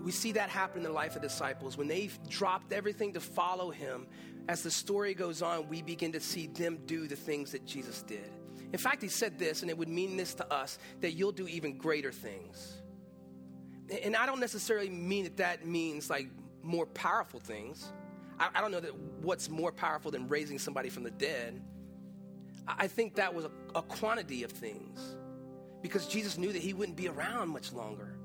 We 0.03 0.13
see 0.13 0.33
that 0.33 0.51
happen 0.51 0.79
in 0.79 0.85
the 0.85 0.93
life 0.93 1.17
of 1.17 1.23
disciples. 1.23 1.77
When 1.77 1.89
they 1.89 2.11
dropped 2.29 2.73
everything 2.73 3.15
to 3.15 3.21
follow 3.21 3.71
him, 3.71 4.07
as 4.49 4.63
the 4.63 4.71
story 4.71 5.15
goes 5.15 5.43
on, 5.43 5.69
we 5.69 5.83
begin 5.83 6.13
to 6.13 6.21
see 6.21 6.47
them 6.47 6.79
do 6.87 7.07
the 7.07 7.17
things 7.17 7.53
that 7.53 7.67
Jesus 7.67 8.03
did. 8.03 8.31
In 8.73 8.79
fact, 8.79 9.03
he 9.03 9.09
said 9.09 9.39
this, 9.39 9.63
and 9.63 9.71
it 9.71 9.77
would 9.77 9.89
mean 9.89 10.17
this 10.17 10.35
to 10.35 10.53
us 10.53 10.79
that 11.01 11.13
you'll 11.13 11.33
do 11.33 11.49
even 11.49 11.79
greater 11.79 12.13
things. 12.13 12.81
And 14.05 14.15
I 14.15 14.27
don't 14.27 14.41
necessarily 14.41 14.91
mean 14.91 15.25
that 15.25 15.39
that 15.39 15.67
means 15.67 16.11
like 16.11 16.29
more 16.63 16.87
powerful 16.87 17.41
things. 17.41 17.93
I, 18.39 18.61
don't 18.61 18.71
know 18.71 18.81
that 18.81 18.95
what's 18.95 19.51
more 19.51 19.73
powerful 19.73 20.11
than 20.13 20.29
raising 20.29 20.59
somebody 20.59 20.91
from 20.91 21.03
the 21.03 21.11
dead. 21.11 21.61
I, 22.69 22.75
I 22.81 22.87
think 22.87 23.17
that 23.17 23.35
was 23.35 23.47
a, 23.47 23.51
a 23.75 23.83
quantity 23.83 24.45
of 24.45 24.53
things 24.53 25.17
because 25.83 26.07
Jesus 26.07 26.39
knew 26.39 26.53
that 26.53 26.63
he 26.63 26.73
wouldn't 26.73 26.97
be 26.97 27.09
around 27.09 27.51
much 27.51 27.73
longer. 27.73 28.19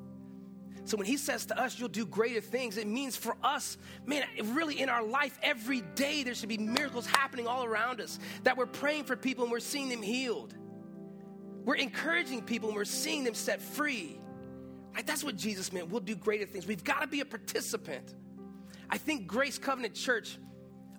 So 0.85 0.97
when 0.97 1.05
he 1.05 1.15
says 1.15 1.45
to 1.45 1.59
us, 1.59 1.79
you'll 1.79 1.87
do 1.87 2.05
greater 2.05 2.41
things, 2.41 2.77
it 2.77 2.87
means 2.87 3.15
for 3.15 3.37
us, 3.41 3.77
man, 4.05 4.25
really 4.43 4.81
in 4.81 4.89
our 4.89 5.03
life, 5.03 5.37
every 5.41 5.81
day 5.95 6.23
there 6.23 6.35
should 6.35 6.49
be 6.49 6.57
miracles 6.57 7.05
happening 7.05 7.47
all 7.47 7.63
around 7.63 8.01
us. 8.01 8.19
That 8.43 8.57
we're 8.57 8.65
praying 8.65 9.05
for 9.05 9.15
people 9.15 9.45
and 9.45 9.51
we're 9.51 9.61
seeing 9.61 9.87
them 9.87 10.01
healed. 10.01 10.53
We're 11.63 11.75
encouraging 11.75 12.41
people 12.41 12.69
and 12.69 12.75
we're 12.75 12.83
seeing 12.83 13.23
them 13.23 13.33
set 13.33 13.61
free. 13.61 14.19
Right? 14.93 15.07
That's 15.07 15.23
what 15.23 15.37
Jesus 15.37 15.71
meant. 15.71 15.89
We'll 15.89 16.01
do 16.01 16.15
greater 16.15 16.45
things. 16.45 16.67
We've 16.67 16.83
got 16.83 17.01
to 17.01 17.07
be 17.07 17.21
a 17.21 17.25
participant. 17.25 18.15
I 18.89 18.97
think 18.97 19.25
Grace 19.25 19.57
Covenant 19.57 19.95
Church 19.95 20.37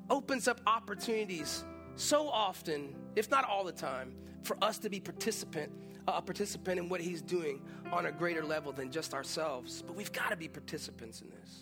opens 0.08 0.48
up 0.48 0.62
opportunities 0.66 1.64
so 1.96 2.28
often, 2.28 2.94
if 3.16 3.30
not 3.30 3.48
all 3.48 3.64
the 3.64 3.72
time, 3.72 4.14
for 4.42 4.56
us 4.62 4.78
to 4.78 4.90
be 4.90 4.98
participant 4.98 5.70
a 6.06 6.20
participant 6.20 6.78
in 6.78 6.88
what 6.88 7.00
he's 7.00 7.22
doing 7.22 7.62
on 7.92 8.06
a 8.06 8.12
greater 8.12 8.44
level 8.44 8.72
than 8.72 8.90
just 8.90 9.14
ourselves. 9.14 9.82
But 9.86 9.96
we've 9.96 10.12
got 10.12 10.30
to 10.30 10.36
be 10.36 10.48
participants 10.48 11.20
in 11.20 11.30
this. 11.30 11.60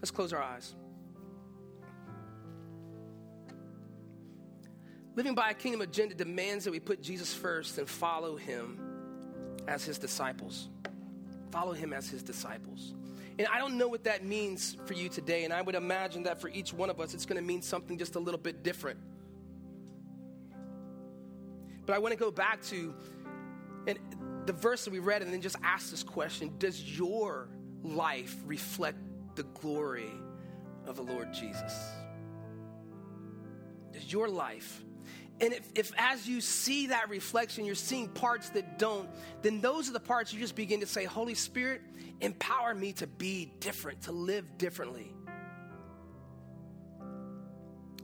Let's 0.00 0.10
close 0.10 0.32
our 0.32 0.42
eyes. 0.42 0.74
Living 5.14 5.34
by 5.34 5.50
a 5.50 5.54
kingdom 5.54 5.80
agenda 5.80 6.14
demands 6.14 6.64
that 6.64 6.70
we 6.70 6.80
put 6.80 7.02
Jesus 7.02 7.32
first 7.32 7.78
and 7.78 7.88
follow 7.88 8.36
him 8.36 8.78
as 9.66 9.84
his 9.84 9.98
disciples. 9.98 10.68
Follow 11.50 11.72
him 11.72 11.94
as 11.94 12.08
his 12.08 12.22
disciples. 12.22 12.94
And 13.38 13.48
I 13.48 13.58
don't 13.58 13.76
know 13.78 13.88
what 13.88 14.04
that 14.04 14.24
means 14.24 14.76
for 14.86 14.94
you 14.94 15.08
today, 15.08 15.44
and 15.44 15.52
I 15.52 15.62
would 15.62 15.74
imagine 15.74 16.22
that 16.24 16.40
for 16.40 16.48
each 16.48 16.72
one 16.72 16.90
of 16.90 17.00
us, 17.00 17.14
it's 17.14 17.26
going 17.26 17.40
to 17.40 17.46
mean 17.46 17.62
something 17.62 17.98
just 17.98 18.14
a 18.14 18.18
little 18.18 18.40
bit 18.40 18.62
different. 18.62 18.98
But 21.86 21.94
I 21.94 21.98
want 21.98 22.12
to 22.12 22.18
go 22.18 22.30
back 22.30 22.62
to 22.64 22.94
and 23.86 23.98
the 24.46 24.52
verse 24.52 24.84
that 24.84 24.92
we 24.92 24.98
read 24.98 25.22
and 25.22 25.32
then 25.32 25.40
just 25.40 25.56
ask 25.62 25.90
this 25.90 26.02
question 26.02 26.52
Does 26.58 26.98
your 26.98 27.48
life 27.82 28.34
reflect 28.44 28.98
the 29.34 29.44
glory 29.44 30.10
of 30.86 30.96
the 30.96 31.02
Lord 31.02 31.32
Jesus? 31.32 31.90
Does 33.92 34.12
your 34.12 34.28
life? 34.28 34.82
And 35.38 35.52
if, 35.52 35.70
if 35.74 35.92
as 35.98 36.26
you 36.26 36.40
see 36.40 36.86
that 36.88 37.10
reflection, 37.10 37.66
you're 37.66 37.74
seeing 37.74 38.08
parts 38.08 38.48
that 38.50 38.78
don't, 38.78 39.08
then 39.42 39.60
those 39.60 39.88
are 39.88 39.92
the 39.92 40.00
parts 40.00 40.32
you 40.32 40.40
just 40.40 40.54
begin 40.54 40.80
to 40.80 40.86
say, 40.86 41.04
Holy 41.04 41.34
Spirit, 41.34 41.82
empower 42.22 42.74
me 42.74 42.94
to 42.94 43.06
be 43.06 43.52
different, 43.60 44.02
to 44.02 44.12
live 44.12 44.56
differently. 44.56 45.12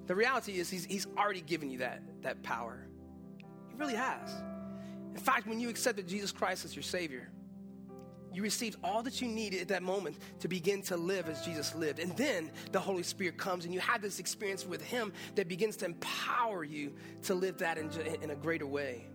The 0.06 0.14
reality 0.14 0.58
is, 0.58 0.68
He's, 0.68 0.84
he's 0.84 1.06
already 1.16 1.40
given 1.40 1.70
you 1.70 1.78
that, 1.78 2.02
that 2.20 2.42
power. 2.42 2.86
He 3.72 3.78
really 3.78 3.94
has. 3.94 4.30
In 5.14 5.20
fact, 5.20 5.46
when 5.46 5.61
you 5.61 5.68
accepted 5.68 6.06
Jesus 6.06 6.32
Christ 6.32 6.64
as 6.64 6.74
your 6.74 6.82
Savior, 6.82 7.28
you 8.32 8.42
received 8.42 8.78
all 8.82 9.02
that 9.02 9.20
you 9.20 9.28
needed 9.28 9.61
at 9.61 9.68
that 9.68 9.82
moment 9.82 10.16
to 10.40 10.48
begin 10.48 10.82
to 10.82 10.96
live 10.96 11.28
as 11.28 11.44
Jesus 11.44 11.74
lived. 11.74 11.98
And 11.98 12.16
then 12.16 12.50
the 12.70 12.80
Holy 12.80 13.02
Spirit 13.02 13.37
comes 13.37 13.66
and 13.66 13.74
you 13.74 13.80
have 13.80 14.00
this 14.00 14.18
experience 14.18 14.66
with 14.66 14.82
Him 14.82 15.12
that 15.35 15.48
begins 15.48 15.76
to 15.78 15.85
empower 15.85 16.64
you 16.64 16.94
to 17.24 17.35
live 17.35 17.58
that 17.58 17.76
in, 17.76 17.90
in 18.22 18.30
a 18.30 18.35
greater 18.35 18.66
way. 18.66 19.06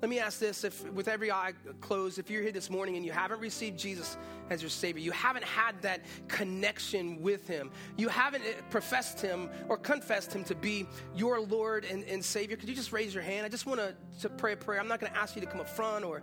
Let 0.00 0.10
me 0.10 0.20
ask 0.20 0.38
this 0.38 0.62
if, 0.62 0.88
with 0.92 1.08
every 1.08 1.32
eye 1.32 1.52
closed, 1.80 2.20
if 2.20 2.30
you're 2.30 2.42
here 2.42 2.52
this 2.52 2.70
morning 2.70 2.96
and 2.96 3.04
you 3.04 3.10
haven't 3.10 3.40
received 3.40 3.76
Jesus 3.76 4.16
as 4.48 4.62
your 4.62 4.70
Savior, 4.70 5.02
you 5.02 5.10
haven't 5.10 5.44
had 5.44 5.80
that 5.82 6.02
connection 6.28 7.20
with 7.20 7.48
Him, 7.48 7.72
you 7.96 8.08
haven't 8.08 8.44
professed 8.70 9.20
Him 9.20 9.50
or 9.68 9.76
confessed 9.76 10.32
Him 10.32 10.44
to 10.44 10.54
be 10.54 10.86
your 11.16 11.40
Lord 11.40 11.84
and, 11.84 12.04
and 12.04 12.24
Savior, 12.24 12.56
could 12.56 12.68
you 12.68 12.76
just 12.76 12.92
raise 12.92 13.12
your 13.12 13.24
hand? 13.24 13.44
I 13.44 13.48
just 13.48 13.66
want 13.66 13.80
to 14.20 14.28
pray 14.30 14.52
a 14.52 14.56
prayer. 14.56 14.80
I'm 14.80 14.86
not 14.86 15.00
going 15.00 15.12
to 15.12 15.18
ask 15.18 15.34
you 15.34 15.40
to 15.40 15.48
come 15.48 15.60
up 15.60 15.68
front 15.68 16.04
or. 16.04 16.22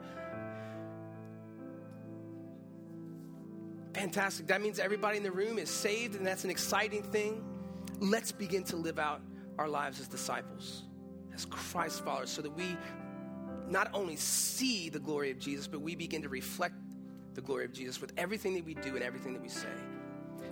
Fantastic. 3.93 4.47
That 4.47 4.61
means 4.61 4.79
everybody 4.79 5.17
in 5.17 5.23
the 5.23 5.31
room 5.31 5.57
is 5.57 5.69
saved, 5.69 6.15
and 6.15 6.27
that's 6.27 6.43
an 6.43 6.49
exciting 6.49 7.01
thing. 7.01 7.43
Let's 7.99 8.31
begin 8.31 8.63
to 8.65 8.75
live 8.75 8.99
out 8.99 9.21
our 9.57 9.69
lives 9.69 10.01
as 10.01 10.07
disciples, 10.09 10.83
as 11.33 11.45
Christ 11.45 12.03
followers, 12.03 12.29
so 12.29 12.41
that 12.41 12.51
we 12.51 12.75
not 13.69 13.89
only 13.93 14.15
see 14.15 14.89
the 14.89 14.99
glory 14.99 15.31
of 15.31 15.39
Jesus, 15.39 15.67
but 15.67 15.81
we 15.81 15.95
begin 15.95 16.21
to 16.21 16.29
reflect 16.29 16.75
the 17.33 17.41
glory 17.41 17.65
of 17.65 17.73
Jesus 17.73 17.99
with 17.99 18.13
everything 18.17 18.53
that 18.55 18.65
we 18.65 18.73
do 18.75 18.95
and 18.95 19.03
everything 19.03 19.33
that 19.33 19.41
we 19.41 19.49
say. 19.49 19.67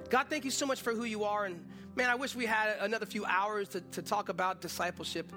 God, 0.09 0.27
thank 0.29 0.45
you 0.45 0.51
so 0.51 0.65
much 0.65 0.81
for 0.81 0.93
who 0.93 1.05
you 1.05 1.23
are. 1.23 1.45
And 1.45 1.65
man, 1.95 2.09
I 2.09 2.15
wish 2.15 2.35
we 2.35 2.45
had 2.45 2.75
another 2.79 3.05
few 3.05 3.25
hours 3.25 3.69
to, 3.69 3.81
to 3.81 4.01
talk 4.01 4.29
about 4.29 4.61
discipleship. 4.61 5.31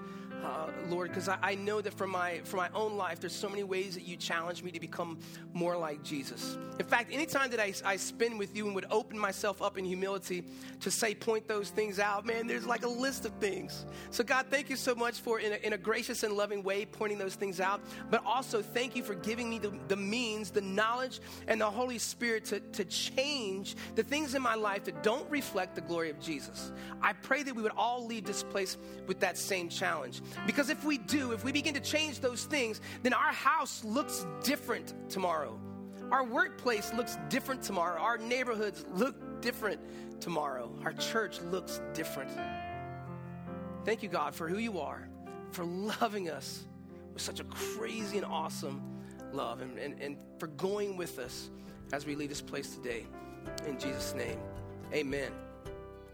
Uh, 0.44 0.70
Lord, 0.88 1.10
because 1.10 1.28
I, 1.28 1.38
I 1.42 1.54
know 1.54 1.80
that 1.80 1.94
for 1.94 2.06
my 2.06 2.40
for 2.44 2.56
my 2.56 2.68
own 2.74 2.96
life, 2.96 3.20
there's 3.20 3.34
so 3.34 3.48
many 3.48 3.64
ways 3.64 3.94
that 3.94 4.04
you 4.04 4.16
challenge 4.16 4.62
me 4.62 4.70
to 4.70 4.80
become 4.80 5.18
more 5.52 5.76
like 5.76 6.02
Jesus. 6.02 6.56
In 6.78 6.86
fact, 6.86 7.12
anytime 7.12 7.50
that 7.50 7.60
I, 7.60 7.72
I 7.84 7.96
spend 7.96 8.38
with 8.38 8.56
you 8.56 8.66
and 8.66 8.74
would 8.74 8.86
open 8.90 9.18
myself 9.18 9.62
up 9.62 9.78
in 9.78 9.84
humility 9.84 10.44
to 10.80 10.90
say, 10.90 11.14
point 11.14 11.48
those 11.48 11.70
things 11.70 11.98
out, 11.98 12.26
man, 12.26 12.46
there's 12.46 12.66
like 12.66 12.84
a 12.84 12.88
list 12.88 13.24
of 13.24 13.32
things. 13.34 13.86
So, 14.10 14.22
God, 14.22 14.46
thank 14.50 14.68
you 14.68 14.76
so 14.76 14.94
much 14.94 15.20
for, 15.20 15.40
in 15.40 15.52
a, 15.52 15.56
in 15.56 15.72
a 15.72 15.78
gracious 15.78 16.22
and 16.22 16.34
loving 16.34 16.62
way, 16.62 16.84
pointing 16.84 17.18
those 17.18 17.34
things 17.34 17.60
out. 17.60 17.80
But 18.10 18.22
also, 18.26 18.60
thank 18.60 18.94
you 18.94 19.02
for 19.02 19.14
giving 19.14 19.48
me 19.48 19.58
the, 19.58 19.72
the 19.88 19.96
means, 19.96 20.50
the 20.50 20.60
knowledge, 20.60 21.20
and 21.48 21.60
the 21.60 21.70
Holy 21.70 21.98
Spirit 21.98 22.44
to, 22.46 22.60
to 22.60 22.84
change 22.84 23.76
the 23.94 24.02
things 24.02 24.34
in 24.34 24.42
my 24.42 24.54
life 24.54 24.84
that 24.84 25.02
don't 25.02 25.28
reflect 25.30 25.74
the 25.74 25.80
glory 25.80 26.10
of 26.10 26.20
Jesus. 26.20 26.72
I 27.00 27.14
pray 27.14 27.42
that 27.42 27.54
we 27.54 27.62
would 27.62 27.72
all 27.76 28.04
leave 28.04 28.24
this 28.24 28.42
place 28.42 28.76
with 29.06 29.20
that 29.20 29.38
same 29.38 29.68
challenge. 29.68 30.20
Because 30.46 30.70
if 30.70 30.84
we 30.84 30.98
do, 30.98 31.32
if 31.32 31.44
we 31.44 31.52
begin 31.52 31.74
to 31.74 31.80
change 31.80 32.20
those 32.20 32.44
things, 32.44 32.80
then 33.02 33.12
our 33.12 33.32
house 33.32 33.84
looks 33.84 34.26
different 34.42 34.94
tomorrow. 35.08 35.58
Our 36.10 36.24
workplace 36.24 36.92
looks 36.94 37.18
different 37.28 37.62
tomorrow. 37.62 38.00
Our 38.00 38.18
neighborhoods 38.18 38.84
look 38.92 39.40
different 39.40 39.80
tomorrow. 40.20 40.70
Our 40.84 40.92
church 40.92 41.40
looks 41.50 41.80
different. 41.94 42.30
Thank 43.84 44.02
you, 44.02 44.08
God, 44.08 44.34
for 44.34 44.48
who 44.48 44.58
you 44.58 44.80
are, 44.80 45.08
for 45.50 45.64
loving 45.64 46.30
us 46.30 46.64
with 47.12 47.22
such 47.22 47.40
a 47.40 47.44
crazy 47.44 48.18
and 48.18 48.26
awesome 48.26 48.82
love, 49.32 49.60
and, 49.60 49.78
and, 49.78 50.00
and 50.00 50.16
for 50.38 50.46
going 50.48 50.96
with 50.96 51.18
us 51.18 51.50
as 51.92 52.06
we 52.06 52.14
leave 52.14 52.28
this 52.28 52.40
place 52.40 52.74
today. 52.74 53.06
In 53.66 53.78
Jesus' 53.78 54.14
name, 54.14 54.38
amen. 54.92 55.32